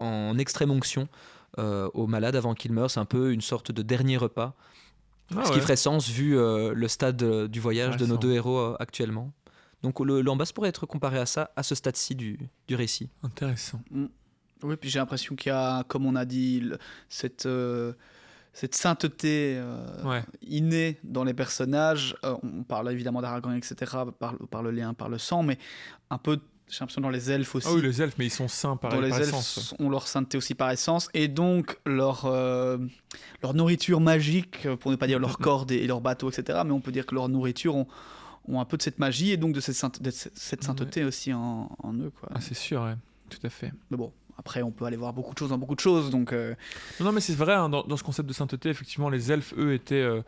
[0.00, 1.08] en extrême onction
[1.58, 2.90] aux malades avant qu'ils meurent.
[2.90, 4.54] C'est un peu une sorte de dernier repas,
[5.34, 5.54] Ah ce ouais.
[5.56, 8.76] qui ferait sens vu euh, le stade euh, du voyage de nos deux héros euh,
[8.80, 9.32] actuellement.
[9.82, 12.38] Donc l'ambasse pourrait être comparé à ça, à ce stade-ci du,
[12.68, 13.10] du récit.
[13.22, 13.80] Intéressant.
[14.62, 16.78] Oui, puis j'ai l'impression qu'il y a, comme on a dit, le-
[17.08, 17.92] cette, euh,
[18.52, 20.22] cette sainteté euh, Ouais.
[20.42, 22.14] innée dans les personnages.
[22.24, 23.74] Euh, on parle évidemment d'Aragorn, etc.,
[24.20, 25.58] par, le- par le lien, par le sang, mais
[26.10, 26.38] un peu,
[26.72, 27.68] j'ai l'impression, dans les elfes aussi.
[27.70, 29.74] Ah oui, les elfes, mais ils sont sains par, dans les par elfes essence.
[29.78, 32.78] ont leur sainteté aussi par essence et donc leur, euh,
[33.42, 36.60] leur nourriture magique, pour ne pas dire leur corde et, et leur bateau, etc.
[36.64, 37.86] Mais on peut dire que leur nourriture ont,
[38.48, 41.32] ont un peu de cette magie et donc de cette, sainte- de cette sainteté aussi
[41.32, 42.10] en, en eux.
[42.18, 42.30] Quoi.
[42.34, 42.94] Ah, c'est sûr, ouais.
[43.28, 43.72] Tout à fait.
[43.90, 44.12] Mais bon,
[44.42, 46.10] après on peut aller voir beaucoup de choses dans beaucoup de choses.
[46.10, 46.54] Donc euh,
[46.98, 49.54] Non, non, mais c'est vrai, hein, dans, dans ce concept de sainteté, effectivement, les elfes,
[49.56, 50.22] eux, étaient euh,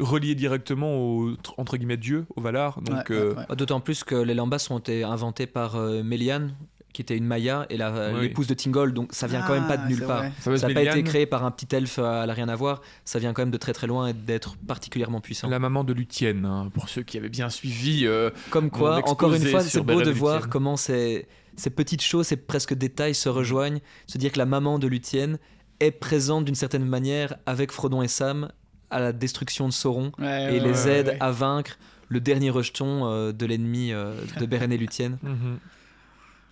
[0.00, 2.80] reliés directement au, entre guillemets, Dieu, au Valar.
[2.82, 3.56] Donc, ouais, euh, ouais, ouais.
[3.56, 6.52] D'autant plus que les lambas ont été inventés par euh, Méliane,
[6.92, 8.22] qui était une Maya, et la- Oui.
[8.22, 10.18] l'épouse de Tingol, donc ça vient quand même pas de Ah, nulle part.
[10.22, 10.32] vrai.
[10.58, 12.80] ça n'a pas été créé par un petit elfe, euh, elle n'a rien à voir.
[13.04, 15.48] Ça vient quand même de très très loin et d'être particulièrement puissant.
[15.48, 18.06] La maman de Luthien, hein, pour ceux qui avaient bien suivi.
[18.06, 21.26] euh, Comme quoi, encore une fois, c'est beau de voir comment ces,
[21.56, 23.80] ces petites choses, ces presque détails se rejoignent.
[24.06, 25.36] Se dire que la maman de Luthien
[25.80, 28.50] est présente d'une certaine manière avec Frodon et Sam
[28.90, 31.16] à la destruction de Sauron Ouais, et ouais, les ouais, aide ouais.
[31.20, 31.78] à vaincre
[32.08, 35.10] le dernier rejeton euh, de l'ennemi euh, de Beren et Luthien.
[35.22, 35.58] mhm.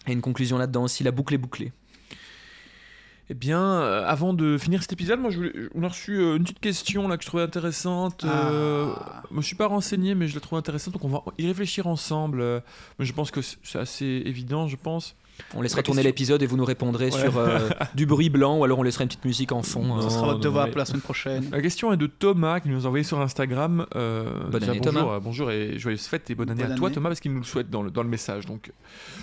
[0.09, 1.73] Et une conclusion là-dedans aussi, la boucle est bouclée.
[3.31, 6.37] Eh bien, euh, avant de finir cet épisode, moi, je voulais- on a reçu euh,
[6.37, 8.25] une petite question là que je trouvais intéressante.
[8.25, 9.23] euh, Ah.
[9.31, 11.87] moi, je suis pas renseigné, mais je la trouve intéressante, donc on va y réfléchir
[11.89, 12.41] ensemble.
[12.41, 12.61] euh,
[12.99, 15.15] mais je pense que c'est assez évident, je pense.
[15.55, 17.11] On laissera La tourner l'épisode et vous nous répondrez Ouais.
[17.11, 20.01] sur euh, du bruit blanc ou alors on laissera une petite musique en fond.
[20.01, 20.11] Ce euh.
[20.11, 21.49] sera non, votre devoir pour la semaine prochaine.
[21.51, 23.87] La question est de Thomas qui nous a envoyé sur Instagram.
[23.97, 25.15] Euh, Bonne déjà, année, bonjour, Thomas.
[25.17, 26.95] euh, bonjour et joyeuses fêtes et bonne année Bonne à toi année.
[26.95, 28.47] Thomas parce qu'il nous le souhaite dans le, dans le message.
[28.47, 28.73] Donc,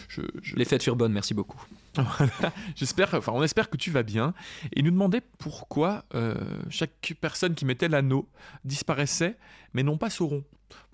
[0.08, 1.62] je, je- Les fêtes furent bonnes, merci beaucoup.
[2.76, 4.34] J'espère, enfin, on espère que tu vas bien.
[4.74, 6.36] Et il nous demandait pourquoi euh,
[6.70, 8.28] chaque personne qui mettait l'anneau
[8.64, 9.38] disparaissait,
[9.74, 10.44] mais non pas Sauron.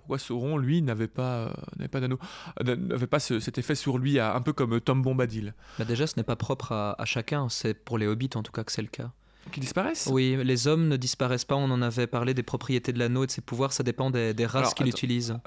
[0.02, 2.18] Pourquoi Sauron, lui, n'avait pas, euh, n'avait pas d'anneau,
[2.66, 5.54] euh, n'avait pas ce- cet effet sur lui, à- un peu comme Tom Bombadil.
[5.78, 8.50] Bah déjà, ce n'est pas propre à, à chacun, c'est pour les hobbits en tout
[8.52, 9.12] cas que c'est le cas.
[9.52, 10.08] Qui disparaissent?
[10.10, 13.26] Oui, les hommes ne disparaissent pas, on en avait parlé des propriétés de l'anneau et
[13.26, 14.86] de ses pouvoirs, ça dépend des, des races Alors, qui attends.
[14.88, 15.38] l'utilisent.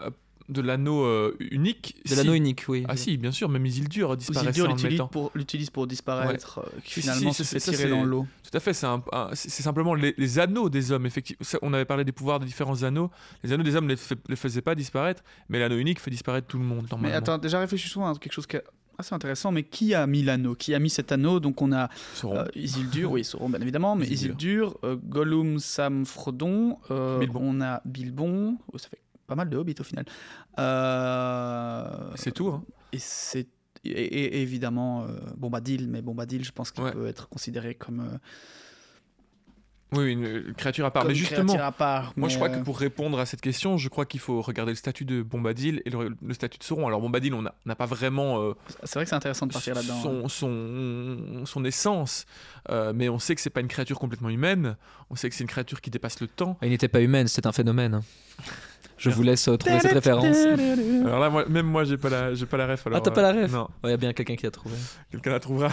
[0.48, 2.16] De l'anneau euh, unique De si.
[2.16, 2.86] l'anneau unique, oui.
[2.88, 6.94] Ah si, bien sûr, même Isildur disparaissait Isildur l'utilise pour, l'utilise pour disparaître, euh, qui
[6.94, 8.28] Si, si, finalement si, se fait ça, tirer dans l'eau.
[8.44, 11.44] Tout à fait, c'est un- un- c'est c'est simplement les, les anneaux des hommes, effectivement.
[11.44, 13.10] Ça, On avait parlé des pouvoirs des différents anneaux.
[13.44, 13.96] Les anneaux des hommes ne
[14.30, 16.84] les, faisaient pas disparaître, mais l'anneau unique fait disparaître tout le monde.
[16.84, 17.18] Mais normalement.
[17.18, 18.64] attends, déjà réfléchissons à quelque chose qui est
[19.00, 20.54] assez intéressant, mais qui a mis l'anneau?
[20.56, 21.40] Qui a mis cet anneau?
[21.40, 22.38] Donc on a Sauron.
[22.38, 24.68] euh, Isildur, oui, Sauron bien évidemment, mais Isildur.
[24.70, 27.40] Isildur, euh, Gollum, Sam, Frodon, euh, Bilbon.
[27.42, 30.06] on a Bilbon, Oh, ça fait pas mal de hobbits au final.
[30.60, 32.48] Euh, c'est tout.
[32.48, 32.64] hein.
[32.92, 33.48] Et c'est
[33.84, 35.08] et, et- et évidemment euh,
[35.38, 36.92] Bombadil, mais Bombadil, je pense qu'il Ouais.
[36.92, 38.18] peut être considéré comme, euh,
[39.92, 41.04] Oui, une, créature à part.
[41.04, 42.14] comme mais justement, créature à part.
[42.18, 44.76] moi je crois que pour répondre à cette question, je crois qu'il faut regarder le
[44.76, 46.88] statut de Bombadil et le, le statut de Sauron.
[46.88, 48.54] Alors Bombadil, on n'a pas vraiment euh,
[48.84, 49.94] c'est vrai que c'est intéressant de partir là-dedans.
[49.98, 50.28] hein.
[50.28, 52.26] son, son, son essence,
[52.72, 54.78] euh, mais on sait que c'est pas une créature complètement humaine.
[55.12, 56.58] On sait que c'est une créature qui dépasse le temps.
[56.64, 58.02] Il n'était pas humaine, c'est un phénomène.
[58.98, 60.38] Je vous laisse euh, trouver cette référence.
[61.06, 62.88] Alors là, même moi, j'ai pas la, j'ai pas la ref.
[62.88, 64.76] alors, Ah, t'as pas la ref Non, Il y a bien quelqu'un qui a trouvé.
[65.12, 65.70] quelqu'un la trouvera.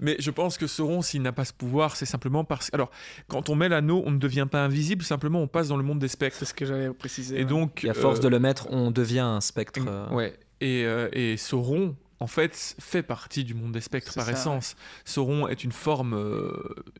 [0.00, 2.70] Mais je pense que Sauron, s'il n'a pas ce pouvoir, c'est simplement parce.
[2.74, 2.90] Alors,
[3.28, 5.04] quand on met l'anneau, on ne devient pas invisible.
[5.04, 6.36] Simplement, on passe dans le monde des spectres.
[6.38, 7.40] C'est ce que j'allais préciser.
[7.40, 9.80] Et donc, Et à force de le mettre, on devient un spectre.
[10.12, 10.34] Ouais.
[10.60, 14.76] Et, et Sauron, en fait, fait partie du monde des spectres par essence.
[15.04, 16.16] Sauron est une forme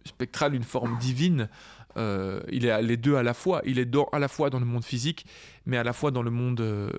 [0.05, 1.49] spectrale, une forme divine.
[1.97, 3.63] Euh, il est les deux à la fois.
[3.65, 5.27] Il est dans- à la fois dans le monde physique,
[5.67, 6.91] mais à la fois dans le monde euh,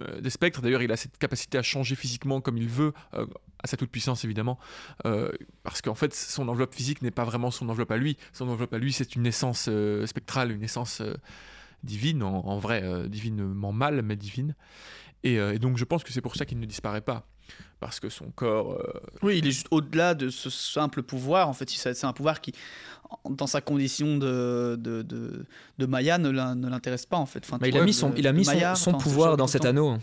[0.00, 0.62] euh, des spectres.
[0.62, 4.24] D'ailleurs, il a cette capacité à changer physiquement comme il veut, à sa toute puissance
[4.24, 4.58] évidemment,
[5.62, 8.16] parce qu'en fait, son enveloppe physique n'est pas vraiment son enveloppe à lui.
[8.32, 9.68] Son enveloppe à lui, c'est une essence
[10.06, 11.02] spectrale, une essence
[11.82, 14.54] divine, en, en vrai, divinement mal, mais divine.
[15.24, 17.26] Et, euh, et donc, je pense que c'est pour ça qu'il ne disparaît pas.
[17.80, 18.72] Parce que son corps.
[18.72, 21.48] euh, Oui, il est juste au-delà de ce simple pouvoir.
[21.48, 22.52] En fait, c'est un pouvoir qui,
[23.28, 25.44] dans sa condition de, de, de,
[25.78, 27.40] de Maya, ne l'in- ne l'intéresse pas, en fait.
[27.44, 29.96] Enfin, Bah, il a mis son, il a mis son, son pouvoir dans cet anneau.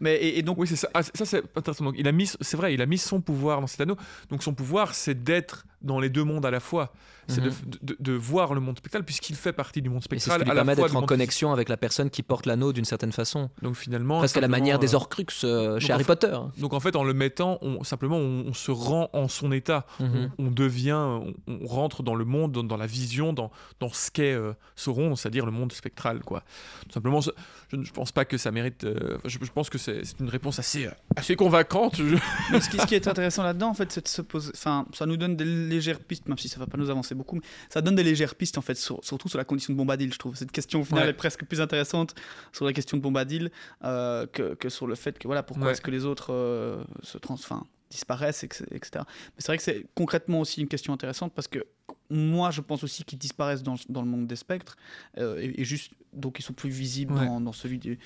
[0.00, 0.88] Mais, et, et donc, Oui, c'est ça.
[0.94, 1.84] Ah, ça, c'est intéressant.
[1.84, 3.96] Donc, il a mis, c'est vrai, il a mis son pouvoir dans cet anneau.
[4.30, 6.92] Donc, son pouvoir, c'est d'être dans les deux mondes à la fois.
[7.28, 7.54] C'est de, Mhm.
[7.82, 10.38] de- de voir le monde spectral, puisqu'il fait partie du monde Et c'est ce spectral.
[10.42, 12.84] qui lui à permet d'être en monde connexion avec la personne qui porte l'anneau d'une
[12.84, 13.50] certaine façon.
[13.62, 14.18] Donc, finalement.
[14.18, 16.38] Presque à la manière des euh, Horcrux euh, chez donc, en Harry fait- Potter.
[16.58, 19.86] Donc, en fait, en le mettant, on, simplement, on, on se rend en son état.
[19.98, 20.30] Mhm.
[20.38, 23.88] on, on devient, on, on rentre dans le monde, dans, dans la vision, dans, dans
[23.92, 26.44] ce qu'est euh, Sauron, c'est-à-dire le monde spectral, quoi.
[26.86, 27.30] Tout simplement, je,
[27.72, 28.84] je ne pense pas que ça mérite.
[28.84, 31.98] euh, je, je pense que c'est une réponse assez, euh, assez convaincante.
[32.50, 34.50] Mais ce, qui, ce qui est intéressant là-dedans, en fait, c'est de se poser.
[34.54, 37.36] Enfin, ça nous donne des légères pistes, même si ça va pas nous avancer beaucoup,
[37.36, 40.12] mais ça donne des légères pistes, en fait, sur- surtout sur la condition de Bombadil,
[40.12, 40.36] je trouve.
[40.36, 41.10] Cette question, au final, Ouais.
[41.10, 42.14] est presque plus intéressante
[42.52, 43.50] sur la question de Bombadil
[43.84, 45.72] euh, que, que sur le fait que, voilà, pourquoi Ouais.
[45.72, 47.34] est-ce que les autres euh, se trans...
[47.34, 48.60] enfin, disparaissent, etc.
[48.94, 49.04] Mais
[49.38, 51.64] c'est vrai que c'est concrètement aussi une question intéressante parce que
[52.10, 54.76] moi, je pense aussi qu'ils disparaissent dans, dans le monde des spectres
[55.18, 57.26] euh, et, et juste donc ils sont plus visibles Ouais.
[57.26, 57.98] dans, dans celui des,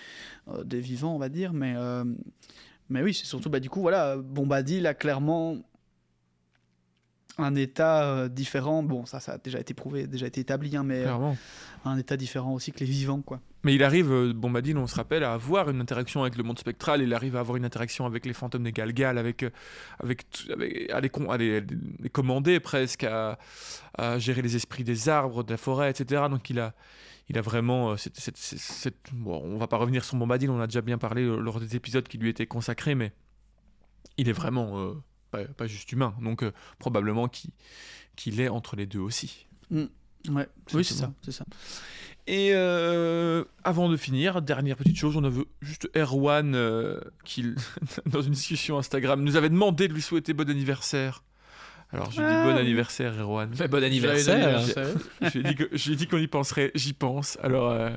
[0.48, 1.53] euh, des vivants, on va dire.
[1.53, 2.05] Mais, euh,
[2.88, 5.59] mais oui, c'est surtout, bah, du coup, voilà, Bombadil a clairement
[7.43, 8.82] un état euh, différent.
[8.82, 11.12] Bon, ça, ça a déjà été prouvé, déjà été établi, hein, mais euh,
[11.84, 13.41] un état différent aussi que les vivants, quoi.
[13.62, 16.59] Mais il arrive, euh, Bombadil, on se rappelle, à avoir une interaction avec le monde
[16.59, 17.03] spectral.
[17.03, 19.45] Il arrive à avoir une interaction avec les fantômes des Galgal, avec,
[20.03, 20.88] avec, à, les,
[21.28, 21.61] à les-
[22.01, 23.38] les commander presque, à,
[23.99, 26.22] à gérer les esprits des arbres, de la forêt, etc.
[26.30, 26.72] Donc il a,
[27.28, 27.97] il a vraiment.
[27.99, 31.24] cette- cette- cette- bon, on va pas revenir sur Bombadil, on a déjà bien parlé
[31.26, 33.12] lors des épisodes qui lui étaient consacrés, mais
[34.16, 34.95] il est vraiment euh,
[35.31, 36.14] pas, pas juste humain.
[36.22, 37.51] Donc euh, probablement qu'il
[38.16, 39.47] qu'il est entre les deux aussi.
[39.70, 39.87] Ouais,
[40.74, 41.45] oui, c'est ça, c'est ça.
[42.26, 47.47] Et euh, avant de finir, dernière petite chose, on avait juste Erwan euh, qui,
[48.07, 51.24] dans une discussion Instagram, nous avait demandé de lui souhaiter bon anniversaire.
[51.93, 53.51] Alors je lui dis Ah, bon anniversaire Erwan.
[53.59, 54.61] Mais bon anniversaire.
[55.22, 57.37] Je lui ai dit que- je lui ai dit qu'on y penserait, j'y pense.
[57.43, 57.91] Alors euh,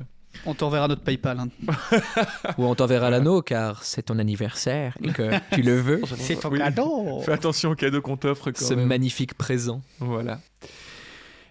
[0.46, 1.38] On t'enverra notre PayPal.
[1.40, 1.48] hein.
[2.58, 6.00] Ou on t'enverra l'anneau car c'est ton anniversaire et que tu le veux.
[6.16, 6.58] C'est ton Oui.
[6.58, 7.20] cadeau.
[7.24, 8.86] fais attention au cadeau qu'on t'offre Ce même.
[8.86, 9.80] magnifique présent.
[10.00, 10.40] Voilà.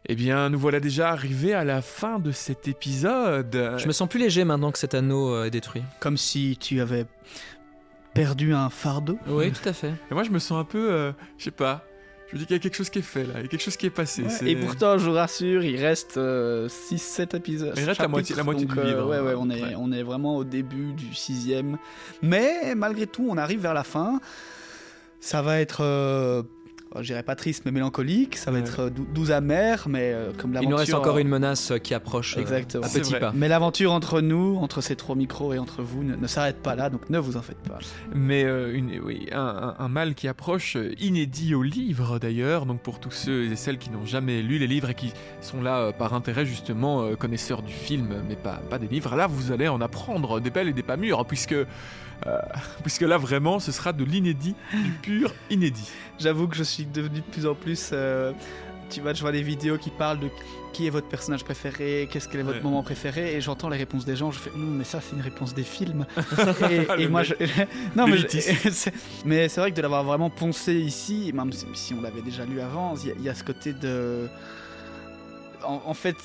[0.10, 3.74] Eh bien, nous voilà déjà arrivés à la fin de cet épisode.
[3.78, 5.82] Je me sens plus léger maintenant que cet anneau euh, est détruit.
[6.02, 7.06] Comme si tu avais
[8.14, 9.18] perdu un fardeau.
[9.28, 9.94] Oui, tout à fait.
[10.12, 11.84] Et moi, je me sens un peu, euh, je sais pas.
[12.34, 13.62] Je dis qu'il y a quelque chose qui est fait là, il y a quelque
[13.62, 14.24] chose qui est passé.
[14.46, 17.74] Et pourtant, je vous rassure, il reste 6-7 épisodes.
[17.78, 19.76] Il reste la moitié- la moitié donc, du euh, livre, ouais, hein, ouais, on, est,
[19.76, 21.78] on est vraiment au début du sixième.
[22.24, 24.20] Mais malgré tout, on arrive vers la fin.
[25.20, 26.42] Ça va être, euh,
[27.02, 28.38] je dirais pas triste, mais mélancolique.
[28.38, 28.64] Ça va Ouais.
[28.64, 30.70] être euh, dou- doux amer, mais euh, comme Il l'aventure.
[30.72, 32.84] nous reste encore euh, une menace euh, qui approche euh, Exactement.
[32.84, 33.20] à vrai.
[33.20, 33.32] pas.
[33.36, 36.76] Mais l'aventure entre nous, entre ces trois micros et entre vous, ne, ne s'arrête pas
[36.76, 37.80] là, donc ne vous en faites pas.
[38.14, 42.66] Mais euh, une, oui, un, un- un mal qui approche, euh, inédit au livre d'ailleurs,
[42.66, 45.62] donc pour tous ceux et celles qui n'ont jamais lu les livres et qui sont
[45.62, 49.28] là euh, par intérêt justement, euh, connaisseurs du film, mais pas, pas des livres, là
[49.28, 51.56] vous allez en apprendre des belles et des pas mûres, puisque,
[52.28, 52.38] euh,
[52.82, 55.90] puisque là vraiment ce sera de l'inédit, du pur inédit.
[56.20, 57.90] J'avoue que je suis devenu de plus en plus.
[57.94, 58.32] euh,
[58.90, 60.30] tu vois, je vois des vidéos qui parlent de
[60.72, 62.64] qui est votre personnage préféré, qu'est-ce quel est votre Ouais.
[62.64, 64.32] moment préféré, et j'entends les réponses des gens.
[64.32, 66.06] Je fais, Hum, mais ça, c'est une réponse des films.
[67.00, 67.34] et, moi, je.
[67.96, 68.18] non, mais,
[69.26, 72.60] mais c'est vrai que de l'avoir vraiment poncé ici, même si, on l'avait déjà lu
[72.60, 74.28] avant, il y, a- il y a ce côté de.
[75.64, 76.18] En, en fait.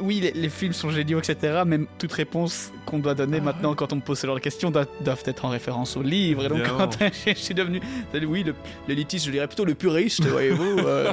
[0.00, 1.62] Oui, les, les films sont géniaux, etc.
[1.66, 4.40] Mais toute réponse qu'on doit donner Ah maintenant quand on me pose ce genre de
[4.40, 6.44] questions doivent, doivent être en référence au livre.
[6.44, 7.80] Et donc, quand je suis devenu
[8.26, 8.54] oui, le-
[8.88, 10.78] l'élitiste, je dirais plutôt le puriste, voyez-vous.
[10.80, 11.12] euh,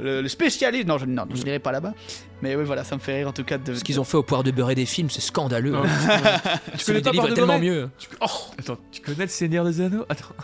[0.00, 0.86] le, le spécialiste.
[0.88, 1.94] Non, je non, je n'irai pas là-bas.
[2.42, 3.74] Mais oui, voilà, ça me fait rire en tout cas de.
[3.74, 5.72] Ce qu'ils ont fait au poire de beurrer des films, c'est scandaleux.
[5.72, 5.82] Non,
[6.78, 7.88] tu connais pas Poire de tellement mieux.
[8.20, 8.26] Oh,
[8.58, 10.04] attends, tu connais le Seigneur des Anneaux?
[10.08, 10.34] Attends,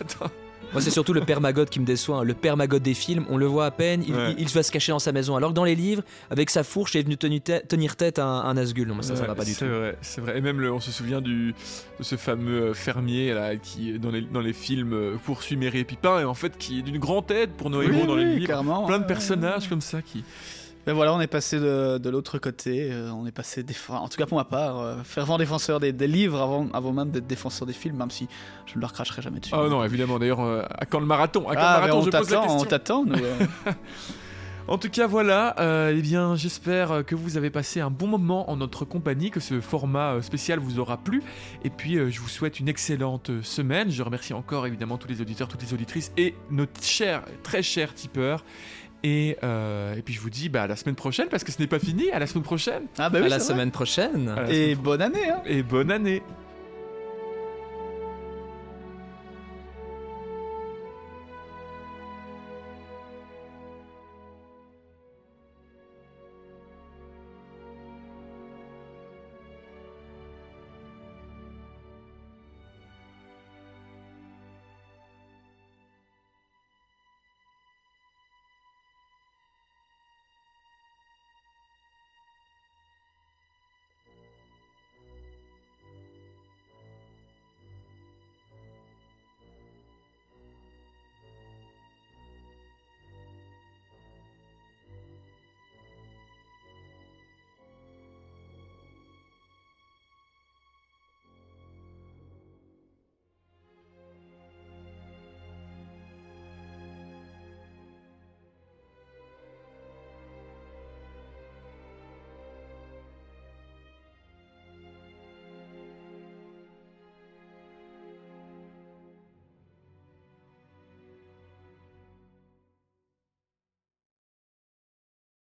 [0.00, 0.30] attends.
[0.72, 1.40] Moi, c'est surtout le père
[1.70, 2.18] qui me déçoit.
[2.18, 2.24] hein.
[2.24, 4.32] Le père des films, on le voit à peine, il, Ouais.
[4.38, 5.34] il- il va se cacher dans sa maison.
[5.36, 8.18] Alors que dans les livres, avec sa fourche, il est venu tenu tête- tenir tête
[8.18, 8.86] à un, un Nazgûl.
[8.86, 9.70] Non, mais ça, ça Ouais, va pas du c'est tout.
[9.72, 10.38] vrai, c'est vrai.
[10.38, 11.54] Et même, le- on se souvient du,
[11.98, 15.80] de ce fameux euh, fermier là, qui, dans les, dans les films, euh, poursuit Merry
[15.80, 18.24] et Pipin, et en fait, qui est d'une grande aide pour nos héros dans les
[18.24, 18.44] livres.
[18.46, 18.86] clairement.
[18.86, 20.24] Plein de personnages comme ça qui.
[20.86, 22.88] Mais voilà, on est passé de, de l'autre côté.
[22.90, 26.06] euh, on est passé, en tout cas pour ma part, euh, fervent défenseur des, des
[26.08, 28.28] livres avant, avant même d'être défenseur des films, même si
[28.66, 29.54] je ne leur cracherai jamais dessus.
[29.56, 30.18] Oh non, évidemment.
[30.18, 31.48] D'ailleurs, euh, à quand le marathon?
[31.48, 31.98] À quand Ah, le mais marathon?
[31.98, 33.04] on Je pose la t'attend, on t'attend.
[33.04, 33.46] nous, euh.
[34.68, 35.56] En tout cas, voilà.
[35.58, 39.40] euh, eh bien, j'espère que vous avez passé un bon moment en notre compagnie, que
[39.40, 41.24] ce format spécial vous aura plu.
[41.64, 43.90] Et puis, euh, je vous souhaite une excellente semaine.
[43.90, 47.94] Je remercie encore évidemment tous les auditeurs, toutes les auditrices et nos chers, très chers
[47.94, 48.44] tipeurs.
[49.02, 51.58] Et, euh, et puis, je vous dis bah, à la semaine prochaine, parce que ce
[51.60, 52.10] n'est pas fini.
[52.10, 52.82] À la semaine prochaine.
[52.98, 54.28] Ah bah oui, à la semaine prochaine.
[54.28, 55.30] À la Et semaine bonne année.
[55.30, 55.42] Hein.
[55.46, 56.22] et bonne année.